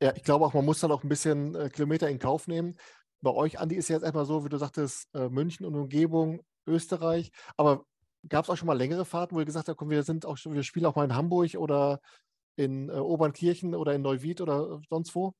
[0.00, 2.76] ja, ich glaube auch, man muss dann auch ein bisschen äh, Kilometer in Kauf nehmen.
[3.20, 6.40] Bei euch, Andi, ist ja jetzt erstmal so, wie du sagtest, äh, München und Umgebung,
[6.66, 7.32] Österreich.
[7.56, 7.84] Aber
[8.28, 10.36] gab es auch schon mal längere Fahrten, wo ihr gesagt habt, komm, wir sind auch
[10.36, 12.00] schon, wir spielen auch mal in Hamburg oder
[12.56, 15.34] in äh, Obernkirchen oder in Neuwied oder sonst wo?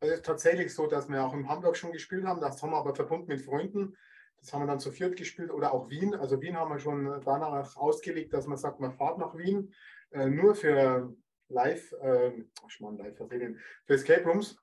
[0.00, 2.40] Es ist tatsächlich so, dass wir auch in Hamburg schon gespielt haben.
[2.40, 3.96] Das haben wir aber verbunden mit Freunden.
[4.40, 6.14] Das haben wir dann zu viert gespielt oder auch Wien.
[6.14, 9.74] Also Wien haben wir schon danach ausgelegt, dass man sagt, man fahrt nach Wien
[10.10, 11.14] äh, nur für
[11.48, 12.32] Live, äh,
[12.64, 14.56] ach man, Live für Escape Rooms.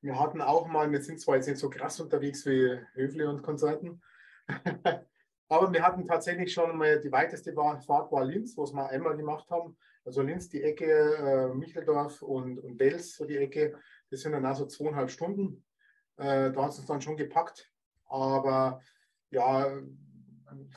[0.00, 3.42] Wir hatten auch mal, wir sind zwar jetzt nicht so krass unterwegs wie Höfle und
[3.42, 4.02] Konsorten,
[5.48, 9.48] aber wir hatten tatsächlich schon mal die weiteste Fahrt war Linz, was wir einmal gemacht
[9.50, 9.76] haben.
[10.04, 13.78] Also Linz, die Ecke, äh, Micheldorf und, und Bels, so die Ecke,
[14.10, 15.64] das sind dann also zweieinhalb Stunden.
[16.16, 17.70] Äh, da hat es uns dann schon gepackt.
[18.06, 18.80] Aber
[19.30, 19.82] ja,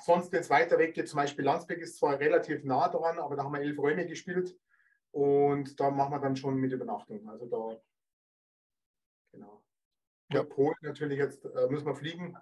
[0.03, 3.43] sonst, es weiter weg geht, zum Beispiel Landsberg ist zwar relativ nah dran, aber da
[3.43, 4.57] haben wir elf Räume gespielt
[5.11, 7.27] und da machen wir dann schon mit Übernachtung.
[7.29, 7.81] Also da,
[9.31, 9.63] genau.
[10.31, 10.43] Ja.
[10.43, 12.37] Polen natürlich jetzt äh, müssen wir fliegen,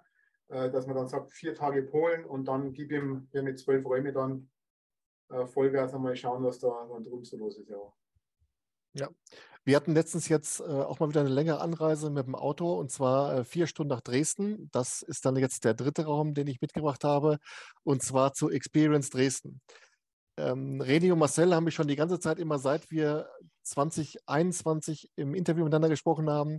[0.48, 3.84] äh, dass man dann sagt, vier Tage Polen und dann gib ihm hier mit zwölf
[3.84, 4.50] Räumen dann
[5.30, 7.68] äh, Vollgas einmal schauen, was da drüben so los ist.
[7.68, 7.92] Ja.
[8.94, 9.08] Ja,
[9.64, 12.90] wir hatten letztens jetzt äh, auch mal wieder eine längere Anreise mit dem Auto und
[12.90, 14.70] zwar äh, vier Stunden nach Dresden.
[14.72, 17.38] Das ist dann jetzt der dritte Raum, den ich mitgebracht habe
[17.84, 19.60] und zwar zu Experience Dresden.
[20.38, 23.28] ähm, René und Marcel haben mich schon die ganze Zeit immer, seit wir
[23.64, 26.58] 2021 im Interview miteinander gesprochen haben,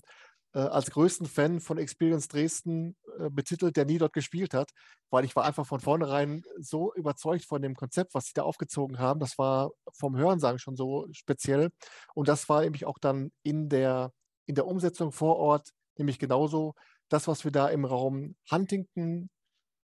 [0.54, 4.72] äh, als größten Fan von Experience Dresden äh, betitelt, der nie dort gespielt hat,
[5.10, 9.00] weil ich war einfach von vornherein so überzeugt von dem Konzept, was sie da aufgezogen
[9.00, 9.20] haben.
[9.20, 11.70] Das war vom Hörensagen schon so speziell.
[12.14, 14.12] Und das war nämlich auch dann in der,
[14.46, 15.70] in der Umsetzung vor Ort
[16.00, 16.74] nämlich genauso.
[17.10, 19.30] Das, was wir da im Raum Huntington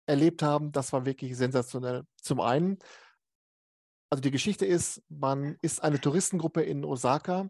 [0.06, 2.04] erlebt haben, das war wirklich sensationell.
[2.20, 2.78] Zum einen,
[4.10, 7.48] also die Geschichte ist, man ist eine Touristengruppe in Osaka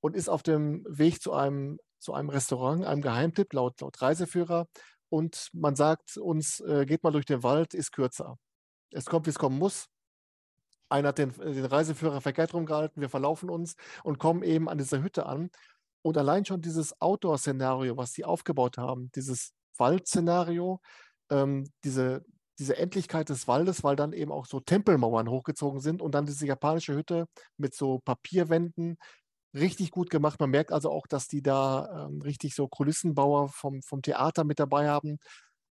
[0.00, 4.68] und ist auf dem Weg zu einem zu einem Restaurant, einem Geheimtipp laut, laut Reiseführer.
[5.08, 8.36] Und man sagt uns, äh, geht mal durch den Wald, ist kürzer.
[8.92, 9.86] Es kommt, wie es kommen muss.
[10.88, 13.74] Einer hat den, den Reiseführer verkehrt rumgehalten, wir verlaufen uns
[14.04, 15.50] und kommen eben an dieser Hütte an.
[16.02, 20.80] Und allein schon dieses Outdoor-Szenario, was sie aufgebaut haben, dieses Waldszenario,
[21.30, 22.24] ähm, diese,
[22.58, 26.46] diese Endlichkeit des Waldes, weil dann eben auch so Tempelmauern hochgezogen sind und dann diese
[26.46, 27.26] japanische Hütte
[27.56, 28.98] mit so Papierwänden,
[29.54, 30.40] richtig gut gemacht.
[30.40, 34.58] Man merkt also auch, dass die da ähm, richtig so Kulissenbauer vom, vom Theater mit
[34.58, 35.18] dabei haben.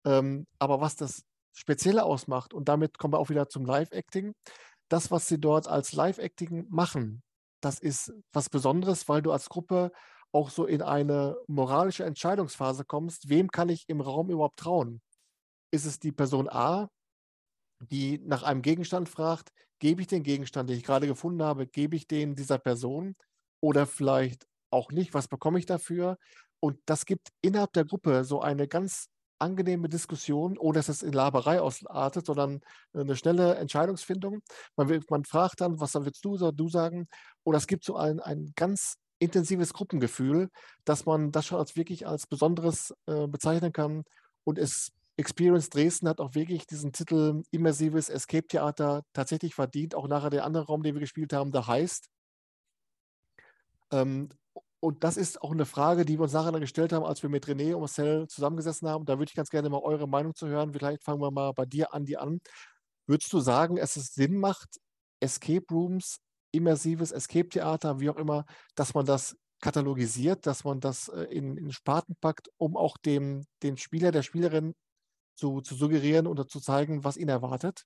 [0.05, 1.23] Ähm, aber was das
[1.53, 4.33] Spezielle ausmacht, und damit kommen wir auch wieder zum Live-Acting,
[4.89, 7.23] das, was sie dort als Live-Acting machen,
[7.61, 9.91] das ist was Besonderes, weil du als Gruppe
[10.31, 15.01] auch so in eine moralische Entscheidungsphase kommst, wem kann ich im Raum überhaupt trauen?
[15.71, 16.89] Ist es die Person A,
[17.79, 21.95] die nach einem Gegenstand fragt, gebe ich den Gegenstand, den ich gerade gefunden habe, gebe
[21.95, 23.15] ich den dieser Person?
[23.61, 26.17] Oder vielleicht auch nicht, was bekomme ich dafür?
[26.59, 29.07] Und das gibt innerhalb der Gruppe so eine ganz
[29.39, 32.61] angenehme Diskussion, ohne dass es in Laberei ausartet, sondern
[32.93, 34.41] eine schnelle Entscheidungsfindung.
[34.75, 37.07] Man, will, man fragt dann, was willst du, du sagen?
[37.43, 40.49] Oder es gibt so ein, ein ganz intensives Gruppengefühl,
[40.85, 44.03] dass man das schon als wirklich als Besonderes äh, bezeichnen kann.
[44.43, 49.93] Und es Experience Dresden hat auch wirklich diesen Titel Immersives Escape Theater tatsächlich verdient.
[49.93, 52.07] Auch nachher der andere Raum, den wir gespielt haben, der heißt
[53.91, 54.29] ähm,
[54.79, 57.45] und das ist auch eine Frage, die wir uns nachher gestellt haben, als wir mit
[57.45, 59.05] René und Marcel zusammengesessen haben.
[59.05, 60.73] Da würde ich ganz gerne mal eure Meinung zu hören.
[60.73, 62.39] Vielleicht fangen wir mal bei dir, Andi, an.
[63.05, 64.79] Würdest du sagen, es ist Sinn macht,
[65.19, 66.17] Escape Rooms,
[66.51, 71.71] immersives Escape-Theater, wie auch immer, dass man das katalogisiert, dass man das äh, in, in
[71.71, 74.73] Sparten packt, um auch dem, den Spieler, der Spielerin
[75.35, 77.85] zu, zu suggerieren oder zu zeigen, was ihn erwartet?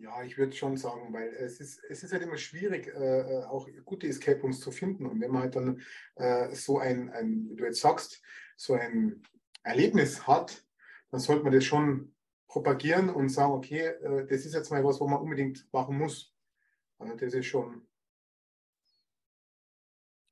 [0.00, 3.44] Ja, ich würde schon sagen, weil es ist, es ist halt immer schwierig, äh, äh,
[3.44, 5.06] auch gute Escape Rooms zu finden.
[5.06, 5.82] Und wenn man halt dann
[6.14, 8.22] äh, so ein, ein, wie du jetzt sagst,
[8.56, 9.22] so ein
[9.64, 10.64] Erlebnis hat,
[11.10, 12.14] dann sollte man das schon
[12.46, 16.32] propagieren und sagen, okay, äh, das ist jetzt mal was, wo man unbedingt machen muss.
[16.98, 17.86] Also das ist schon.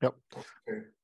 [0.01, 0.13] Ja.
[0.33, 0.96] Okay.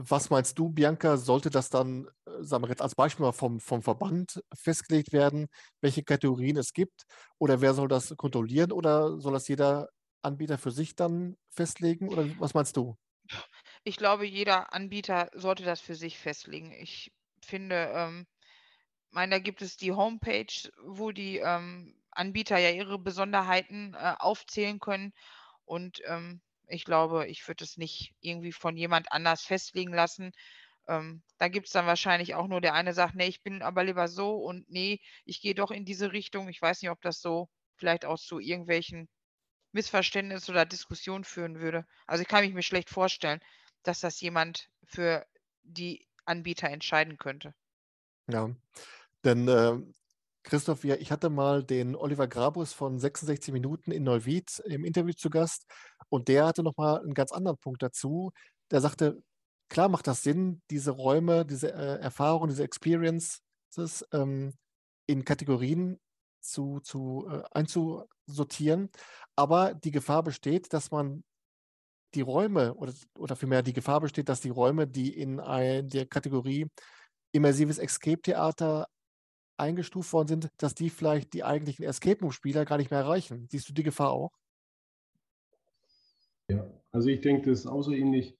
[0.00, 3.58] Was meinst du, Bianca, sollte das dann, äh, sagen wir jetzt als Beispiel mal vom,
[3.60, 5.48] vom Verband festgelegt werden,
[5.80, 7.04] welche Kategorien es gibt?
[7.38, 8.70] Oder wer soll das kontrollieren?
[8.72, 9.88] Oder soll das jeder
[10.22, 12.08] Anbieter für sich dann festlegen?
[12.08, 12.96] Oder was meinst du?
[13.84, 16.72] Ich glaube, jeder Anbieter sollte das für sich festlegen.
[16.72, 17.12] Ich
[17.44, 18.26] finde, ähm,
[19.10, 24.80] meine, da gibt es die Homepage, wo die ähm, Anbieter ja ihre Besonderheiten äh, aufzählen
[24.80, 25.12] können.
[25.64, 30.32] Und ähm, ich glaube, ich würde es nicht irgendwie von jemand anders festlegen lassen.
[30.86, 33.84] Ähm, da gibt es dann wahrscheinlich auch nur der eine sagt, nee, ich bin aber
[33.84, 36.48] lieber so und nee, ich gehe doch in diese Richtung.
[36.48, 39.08] Ich weiß nicht, ob das so vielleicht auch zu irgendwelchen
[39.72, 41.86] Missverständnissen oder Diskussionen führen würde.
[42.06, 43.40] Also ich kann mich mir schlecht vorstellen,
[43.82, 45.26] dass das jemand für
[45.62, 47.54] die Anbieter entscheiden könnte.
[48.28, 48.50] Ja,
[49.24, 49.78] denn äh,
[50.42, 55.28] Christoph, ich hatte mal den Oliver Grabus von 66 Minuten in Neuwied im Interview zu
[55.28, 55.66] Gast
[56.10, 58.32] und der hatte nochmal einen ganz anderen Punkt dazu.
[58.70, 59.22] Der sagte,
[59.68, 63.40] klar macht das Sinn, diese Räume, diese äh, Erfahrungen, diese Experiences
[64.12, 64.54] ähm,
[65.06, 65.98] in Kategorien
[66.40, 68.90] zu, zu, äh, einzusortieren,
[69.36, 71.24] aber die Gefahr besteht, dass man
[72.14, 76.06] die Räume oder, oder vielmehr die Gefahr besteht, dass die Räume, die in ein, der
[76.06, 76.66] Kategorie
[77.32, 78.86] immersives Escape-Theater
[79.58, 83.48] eingestuft worden sind, dass die vielleicht die eigentlichen Escape Room-Spieler gar nicht mehr erreichen.
[83.50, 84.32] Siehst du die Gefahr auch?
[86.50, 88.36] Ja, also ich denke, das ist auch so ähnlich.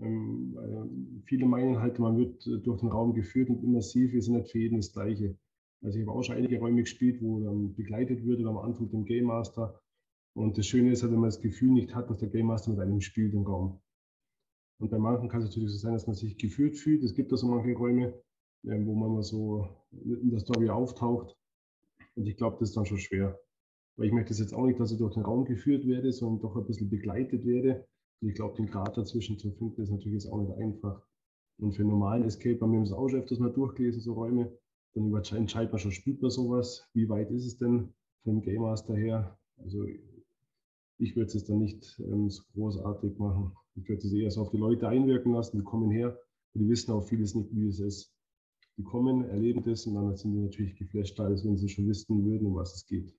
[0.00, 4.50] Ähm, viele meinen halt, man wird äh, durch den Raum geführt und immersiv ist nicht
[4.50, 5.36] für jeden das Gleiche.
[5.82, 8.90] Also ich habe auch schon einige Räume gespielt, wo dann begleitet wird oder am Anfang
[8.90, 9.80] dem Game Master.
[10.34, 12.70] Und das Schöne ist halt, wenn man das Gefühl nicht hat, dass der Game Master
[12.70, 13.80] mit einem spielt im Raum.
[14.78, 17.02] Und bei manchen kann es natürlich so sein, dass man sich geführt fühlt.
[17.02, 18.14] Es gibt da so manche Räume,
[18.62, 21.36] wo man mal so in der Story auftaucht.
[22.14, 23.38] Und ich glaube, das ist dann schon schwer.
[24.00, 26.56] Weil ich möchte jetzt auch nicht, dass ich durch den Raum geführt werde, sondern doch
[26.56, 27.86] ein bisschen begleitet werde.
[28.22, 31.02] Und ich glaube, den Grad dazwischen zu finden, ist natürlich jetzt auch nicht einfach.
[31.58, 34.50] Und für einen normalen Escape haben wir es auch schon öfters mal durchgelesen, so Räume.
[34.94, 37.92] Dann entscheidet man schon, spielt man sowas, wie weit ist es denn
[38.24, 39.38] vom Game Master her?
[39.58, 39.84] Also
[40.96, 43.52] ich würde es dann nicht ähm, so großartig machen.
[43.74, 46.18] Ich würde es eher so auf die Leute einwirken lassen, die kommen her,
[46.54, 48.14] die wissen auch vieles nicht, wie es ist.
[48.78, 52.24] Die kommen, erleben das und dann sind die natürlich geflasht, als wenn sie schon wissen
[52.24, 53.14] würden, um was es geht.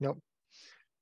[0.00, 0.14] Ja.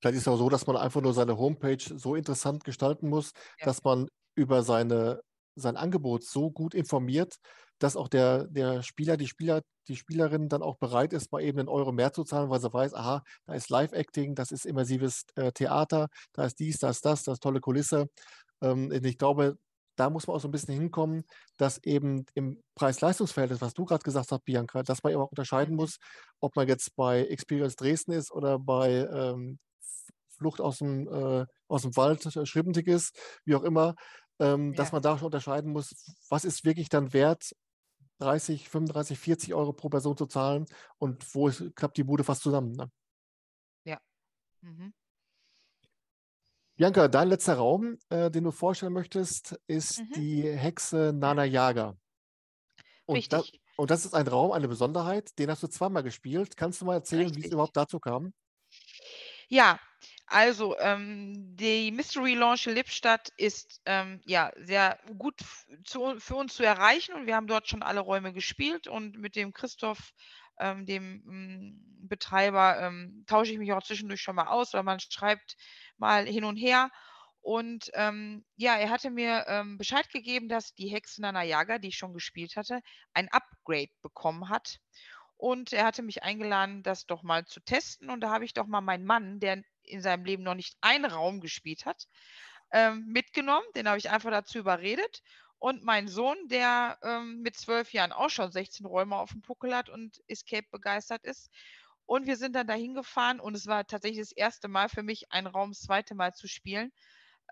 [0.01, 3.33] Vielleicht ist es auch so, dass man einfach nur seine Homepage so interessant gestalten muss,
[3.59, 3.67] ja.
[3.67, 5.21] dass man über seine,
[5.57, 7.37] sein Angebot so gut informiert,
[7.81, 11.59] dass auch der, der Spieler, die Spieler, die Spielerin dann auch bereit ist, mal eben
[11.59, 15.25] einen Euro mehr zu zahlen, weil sie weiß, aha, da ist Live-Acting, das ist immersives
[15.37, 18.07] äh, Theater, da ist dies, da ist das, das ist tolle Kulisse.
[18.63, 19.57] Ähm, ich glaube,
[19.99, 21.25] da muss man auch so ein bisschen hinkommen,
[21.57, 25.73] dass eben im Preis-Leistungs-Verhältnis, was du gerade gesagt hast, Bianca, dass man eben auch unterscheiden
[25.73, 25.81] mhm.
[25.81, 25.99] muss,
[26.41, 29.59] ob man jetzt bei Experience Dresden ist oder bei ähm,
[30.29, 33.95] Flucht aus dem, äh, aus dem Wald, äh, Schrippendig ist, wie auch immer,
[34.39, 34.77] ähm, ja.
[34.77, 35.95] dass man da schon unterscheiden muss,
[36.29, 37.53] was ist wirklich dann wert,
[38.21, 40.67] 30, 35, 40 Euro pro Person zu zahlen
[40.99, 42.73] und wo ist, klappt die Bude fast zusammen.
[42.73, 42.91] Ne?
[43.85, 44.01] Ja.
[44.61, 44.93] Mhm.
[46.79, 50.13] Bianca, dein letzter Raum, äh, den du vorstellen möchtest, ist mhm.
[50.15, 51.97] die Hexe Nana Yaga.
[53.05, 53.31] Und Richtig.
[53.31, 56.57] Da, und das ist ein Raum, eine Besonderheit, den hast du zweimal gespielt.
[56.57, 58.33] Kannst du mal erzählen, wie es überhaupt dazu kam?
[59.49, 59.81] Ja,
[60.27, 65.35] also ähm, die Mystery Launch Lippstadt ist ähm, ja sehr gut
[65.85, 69.35] zu, für uns zu erreichen und wir haben dort schon alle Räume gespielt und mit
[69.35, 70.13] dem Christoph,
[70.61, 75.01] ähm, dem mm, Betreiber, ähm, tausche ich mich auch zwischendurch schon mal aus, weil man
[75.01, 75.57] schreibt
[75.97, 76.91] mal hin und her.
[77.41, 81.89] Und ähm, ja, er hatte mir ähm, Bescheid gegeben, dass die Hexe Nana Yaga, die
[81.89, 82.81] ich schon gespielt hatte,
[83.15, 84.79] ein Upgrade bekommen hat.
[85.37, 88.11] Und er hatte mich eingeladen, das doch mal zu testen.
[88.11, 91.05] Und da habe ich doch mal meinen Mann, der in seinem Leben noch nicht einen
[91.05, 92.07] Raum gespielt hat,
[92.73, 93.65] ähm, mitgenommen.
[93.77, 95.23] Den habe ich einfach dazu überredet.
[95.59, 99.75] Und mein Sohn, der ähm, mit zwölf Jahren auch schon 16 Räume auf dem Puckel
[99.75, 101.51] hat und Escape begeistert ist,
[102.09, 105.31] und wir sind dann dahin gefahren und es war tatsächlich das erste Mal für mich,
[105.31, 106.91] einen Raum das zweite Mal zu spielen.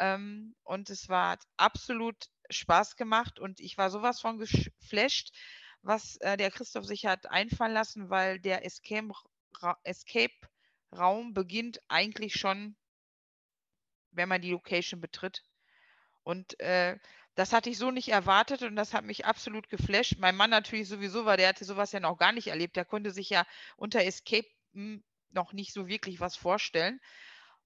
[0.00, 2.16] Ähm, und es war absolut
[2.48, 5.36] Spaß gemacht und ich war sowas von geflasht,
[5.82, 9.12] was äh, der Christoph sich hat einfallen lassen, weil der Escape,
[9.60, 10.32] Ra Escape
[10.96, 12.76] Raum beginnt eigentlich schon,
[14.10, 15.42] wenn man die Location betritt.
[16.22, 16.98] Und äh,
[17.36, 20.16] das hatte ich so nicht erwartet und das hat mich absolut geflasht.
[20.18, 22.76] Mein Mann natürlich sowieso, weil der hatte sowas ja noch gar nicht erlebt.
[22.76, 26.98] Der konnte sich ja unter Escape noch nicht so wirklich was vorstellen.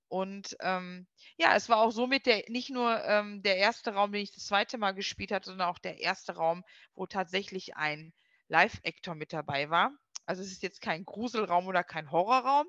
[0.09, 1.07] Und ähm,
[1.37, 4.47] ja, es war auch somit der, nicht nur ähm, der erste Raum, den ich das
[4.47, 6.65] zweite Mal gespielt hatte, sondern auch der erste Raum,
[6.95, 8.13] wo tatsächlich ein
[8.49, 9.93] Live-Actor mit dabei war.
[10.27, 12.67] Also es ist jetzt kein Gruselraum oder kein Horrorraum,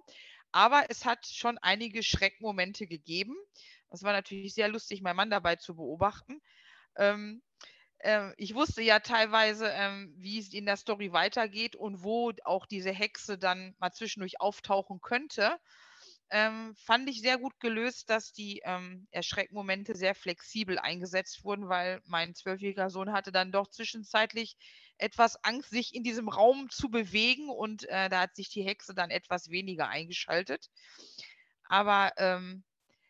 [0.51, 3.35] aber es hat schon einige Schreckmomente gegeben.
[3.89, 6.39] Das war natürlich sehr lustig, meinen Mann dabei zu beobachten.
[6.97, 7.41] Ähm,
[7.99, 12.65] äh, ich wusste ja teilweise, ähm, wie es in der Story weitergeht und wo auch
[12.65, 15.57] diese Hexe dann mal zwischendurch auftauchen könnte.
[16.33, 22.01] Ähm, fand ich sehr gut gelöst, dass die ähm, Erschreckmomente sehr flexibel eingesetzt wurden, weil
[22.05, 24.55] mein zwölfjähriger Sohn hatte dann doch zwischenzeitlich
[24.97, 28.93] etwas Angst, sich in diesem Raum zu bewegen und äh, da hat sich die Hexe
[28.95, 30.69] dann etwas weniger eingeschaltet.
[31.67, 32.63] Aber ähm,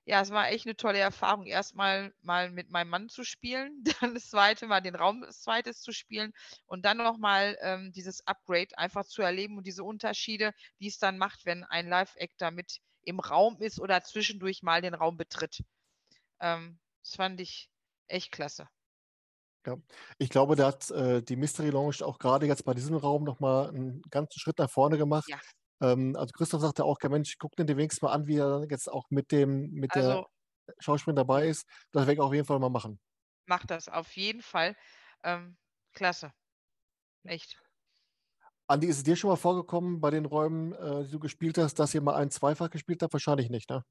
[0.06, 4.14] ja, es war echt eine tolle Erfahrung, erstmal mal mit meinem Mann zu spielen, dann
[4.14, 6.34] das zweite Mal den Raum das zweites zu spielen
[6.66, 11.18] und dann nochmal ähm, dieses Upgrade einfach zu erleben und diese Unterschiede, die es dann
[11.18, 15.64] macht, wenn ein Live-Actor mit im Raum ist oder zwischendurch mal den Raum betritt.
[16.40, 17.70] Ähm, das fand ich
[18.08, 18.68] echt klasse.
[19.66, 19.78] Ja,
[20.18, 23.70] ich glaube, da hat äh, die Mystery Lounge auch gerade jetzt bei diesem Raum nochmal
[23.70, 25.30] einen ganzen Schritt nach vorne gemacht.
[25.30, 25.40] Ja.
[25.82, 28.90] Ähm, also Christoph sagte auch, Mensch, guck dir den wenigstens mal an, wie er jetzt
[28.90, 30.28] auch mit dem, mit also,
[30.68, 31.68] der Schauspielerin dabei ist.
[31.92, 33.00] Das werde ich auf jeden Fall mal machen.
[33.48, 34.76] Mach das auf jeden Fall.
[35.24, 35.58] Ähm,
[35.94, 36.32] klasse.
[37.24, 37.60] Echt.
[38.68, 41.76] Andi, ist es dir schon mal vorgekommen bei den Räumen, äh, die du gespielt hast,
[41.76, 43.14] dass ihr mal ein Zweifach gespielt habt?
[43.14, 43.84] Wahrscheinlich nicht, ne?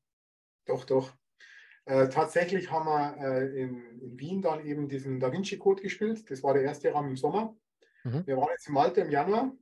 [0.67, 1.13] Doch, doch.
[1.87, 6.31] Äh, tatsächlich haben wir äh, in, in, Wien dann eben diesen Da Vinci Code gespielt.
[6.31, 7.57] Das war der erste Raum im Sommer.
[8.05, 8.27] Mhm.
[8.27, 9.53] Wir waren jetzt im Malta im Januar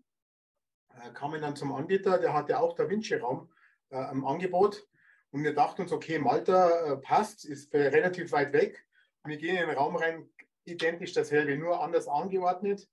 [1.15, 3.51] kamen dann zum Anbieter, der hatte auch Da Vinci-Raum
[3.91, 4.87] äh, im Angebot.
[5.31, 8.87] Und wir dachten uns, okay, Malta äh, passt, ist relativ weit weg.
[9.23, 10.29] Und wir gehen in den Raum rein,
[10.65, 12.89] identisch dasselbe, nur anders angeordnet.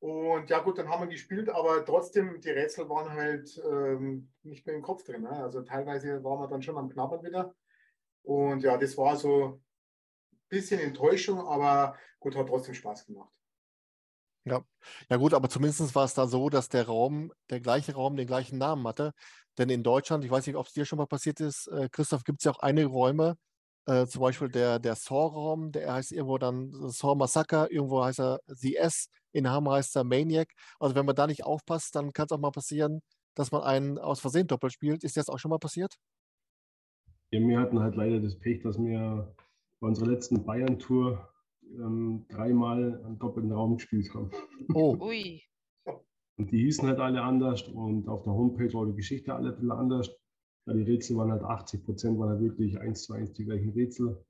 [0.00, 4.66] Und ja gut, dann haben wir gespielt, aber trotzdem, die Rätsel waren halt ähm, nicht
[4.66, 5.22] mehr im Kopf drin.
[5.22, 5.30] Ne?
[5.30, 7.54] Also teilweise waren wir dann schon am Knabbern wieder.
[8.22, 9.64] Und ja, das war so ein
[10.48, 13.32] bisschen Enttäuschung, aber gut, hat trotzdem Spaß gemacht.
[14.44, 14.64] Ja.
[15.08, 18.26] ja gut, aber zumindest war es da so, dass der Raum, der gleiche Raum den
[18.26, 19.12] gleichen Namen hatte.
[19.58, 22.24] Denn in Deutschland, ich weiß nicht, ob es dir schon mal passiert ist, äh, Christoph,
[22.24, 23.36] gibt es ja auch einige Räume,
[23.86, 28.40] äh, zum Beispiel der, der Saw-Raum, der heißt irgendwo dann Saw Massacre, irgendwo heißt er
[28.46, 30.52] The S, in Hammer heißt er Maniac.
[30.80, 33.00] Also wenn man da nicht aufpasst, dann kann es auch mal passieren,
[33.34, 35.04] dass man einen aus Versehen doppelt spielt.
[35.04, 35.94] Ist das auch schon mal passiert?
[37.30, 39.34] Ja, wir hatten halt leider das Pech, dass wir
[39.80, 41.31] bei unserer letzten Bayern-Tour
[41.78, 44.30] ähm, dreimal einen doppelten Raum gespielt haben.
[44.74, 44.96] Oh.
[45.00, 45.42] Ui.
[46.38, 49.54] Und die hießen halt alle anders und auf der Homepage war die Geschichte alle ein
[49.54, 50.10] bisschen anders.
[50.66, 53.70] Ja, die Rätsel waren halt 80 Prozent, waren halt wirklich eins zu eins die gleichen
[53.70, 54.24] Rätsel.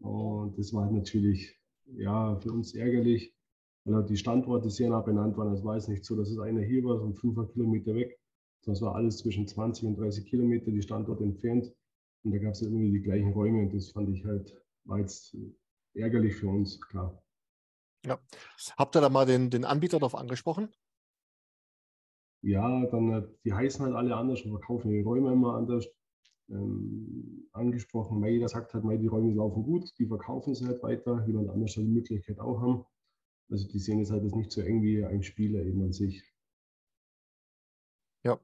[0.00, 1.58] Und das war halt natürlich
[1.94, 3.34] ja, für uns ärgerlich,
[3.84, 5.52] weil halt die Standorte sehr nah benannt waren.
[5.52, 8.18] Es war jetzt nicht so, dass es einer hier war, so 500 Kilometer weg,
[8.62, 11.72] sondern es war alles zwischen 20 und 30 Kilometer die Standorte entfernt.
[12.24, 14.98] Und da gab es ja irgendwie die gleichen Räume und das fand ich halt, war
[14.98, 15.36] jetzt
[15.96, 17.22] ärgerlich für uns, klar.
[18.04, 18.18] Ja.
[18.76, 20.68] Habt ihr da mal den, den Anbieter darauf angesprochen?
[22.42, 25.86] Ja, dann, die heißen halt alle anders und verkaufen die Räume immer anders.
[26.48, 30.80] Ähm, angesprochen, weil jeder sagt halt, weil die Räume laufen gut, die verkaufen sie halt
[30.82, 32.84] weiter, jemand anders soll die Möglichkeit auch haben.
[33.50, 36.22] Also die sehen es halt das nicht so eng wie ein Spieler eben an sich.
[38.22, 38.38] Ja.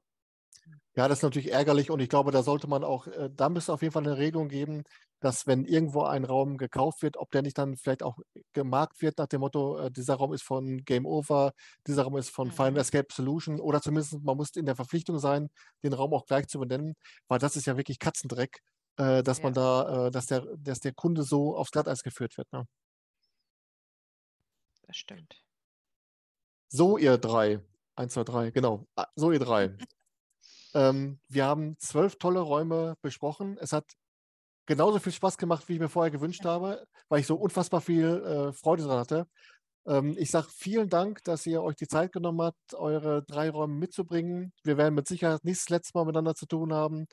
[0.95, 3.73] Ja, das ist natürlich ärgerlich und ich glaube, da sollte man auch, äh, da müsste
[3.73, 4.83] auf jeden Fall eine Regelung geben,
[5.21, 8.17] dass wenn irgendwo ein Raum gekauft wird, ob der nicht dann vielleicht auch
[8.53, 11.53] gemarkt wird nach dem Motto, äh, dieser Raum ist von Game Over,
[11.87, 12.77] dieser Raum ist von Final Mhm.
[12.77, 15.49] Escape Solution oder zumindest man muss in der Verpflichtung sein,
[15.83, 16.93] den Raum auch gleich zu benennen,
[17.27, 18.59] weil das ist ja wirklich Katzendreck,
[18.97, 22.51] äh, dass man da, äh, dass der, dass der Kunde so aufs Glatteis geführt wird.
[22.53, 22.65] Ne?
[24.83, 25.43] Das stimmt.
[26.69, 27.59] So, ihr drei.
[27.95, 28.87] Eins, zwei, drei, genau.
[28.95, 29.77] Ah, So, ihr drei.
[30.73, 33.57] Ähm, wir haben zwölf tolle Räume besprochen.
[33.59, 33.85] Es hat
[34.65, 38.23] genauso viel Spaß gemacht, wie ich mir vorher gewünscht habe, weil ich so unfassbar viel
[38.23, 39.27] äh, Freude dran hatte.
[39.85, 43.75] Ähm, ich sage vielen Dank, dass ihr euch die Zeit genommen habt, eure drei Räume
[43.75, 44.53] mitzubringen.
[44.63, 47.07] Wir werden mit Sicherheit nicht das letzte Mal miteinander zu tun haben.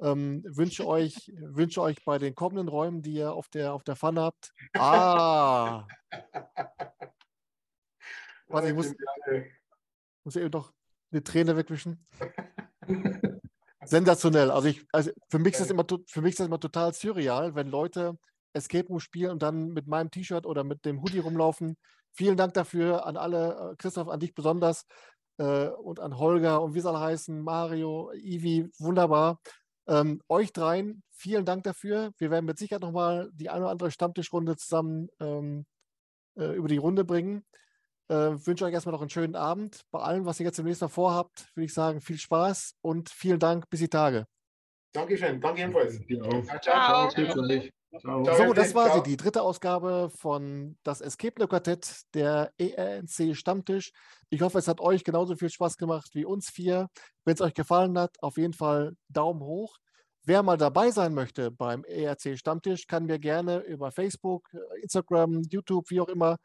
[0.00, 3.96] Ähm, wünsche, euch, wünsche euch bei den kommenden Räumen, die ihr auf der, auf der
[3.96, 4.52] Pfanne habt.
[4.74, 5.86] Ah!
[8.50, 8.94] Warte, ich muss,
[10.24, 10.72] muss eben noch
[11.10, 12.06] eine Träne wegwischen.
[13.84, 14.50] Sensationell.
[14.50, 17.54] Also ich, also für mich ist das immer, für mich ist das immer total surreal,
[17.54, 18.18] wenn Leute
[18.52, 21.76] Escape Room spielen und dann mit meinem T-Shirt oder mit dem Hoodie rumlaufen.
[22.12, 24.84] Vielen Dank dafür an alle, äh, Christoph, an dich besonders
[25.38, 29.40] äh, und an Holger und wie soll heißen, Mario, Ivi, wunderbar.
[29.86, 32.12] Ähm, euch dreien, vielen Dank dafür.
[32.18, 35.64] Wir werden mit Sicherheit nochmal die eine oder andere Stammtischrunde zusammen ähm,
[36.36, 37.44] äh, über die Runde bringen.
[38.08, 39.82] Äh, wünsche euch erstmal noch einen schönen Abend.
[39.90, 43.38] Bei allem, was ihr jetzt demnächst noch vorhabt, würde ich sagen, viel Spaß und vielen
[43.38, 43.68] Dank.
[43.68, 44.26] Bis die Tage.
[44.92, 46.00] Dankeschön, danke ebenfalls.
[46.22, 46.44] Auch.
[46.44, 47.10] Ciao, Ciao.
[47.10, 47.60] Ciao.
[48.00, 48.24] Ciao.
[48.36, 53.92] So, das war sie, die dritte Ausgabe von das Escape Room Quartett, der ERNC Stammtisch.
[54.28, 56.88] Ich hoffe, es hat euch genauso viel Spaß gemacht wie uns vier.
[57.24, 59.78] Wenn es euch gefallen hat, auf jeden Fall Daumen hoch.
[60.24, 64.50] Wer mal dabei sein möchte beim ERC Stammtisch, kann mir gerne über Facebook,
[64.82, 66.36] Instagram, YouTube, wie auch immer,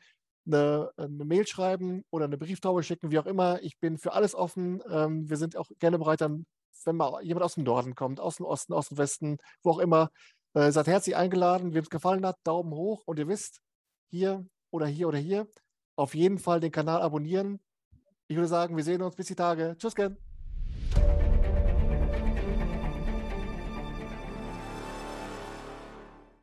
[0.46, 3.62] eine, eine Mail schreiben oder eine Brieftaube schicken, wie auch immer.
[3.62, 4.82] Ich bin für alles offen.
[4.90, 6.46] Ähm, wir sind auch gerne bereit, dann,
[6.86, 9.80] wenn mal jemand aus dem Norden kommt, aus dem Osten, aus dem Westen, wo auch
[9.80, 10.10] immer,
[10.54, 11.74] äh, seid herzlich eingeladen.
[11.74, 13.04] Wem es gefallen hat, Daumen hoch.
[13.06, 13.62] Und ihr wisst,
[14.10, 15.48] hier oder hier oder hier,
[15.96, 17.60] auf jeden Fall den Kanal abonnieren.
[18.28, 19.76] Ich würde sagen, wir sehen uns bis die Tage.
[19.78, 20.33] Tschüss, Ken.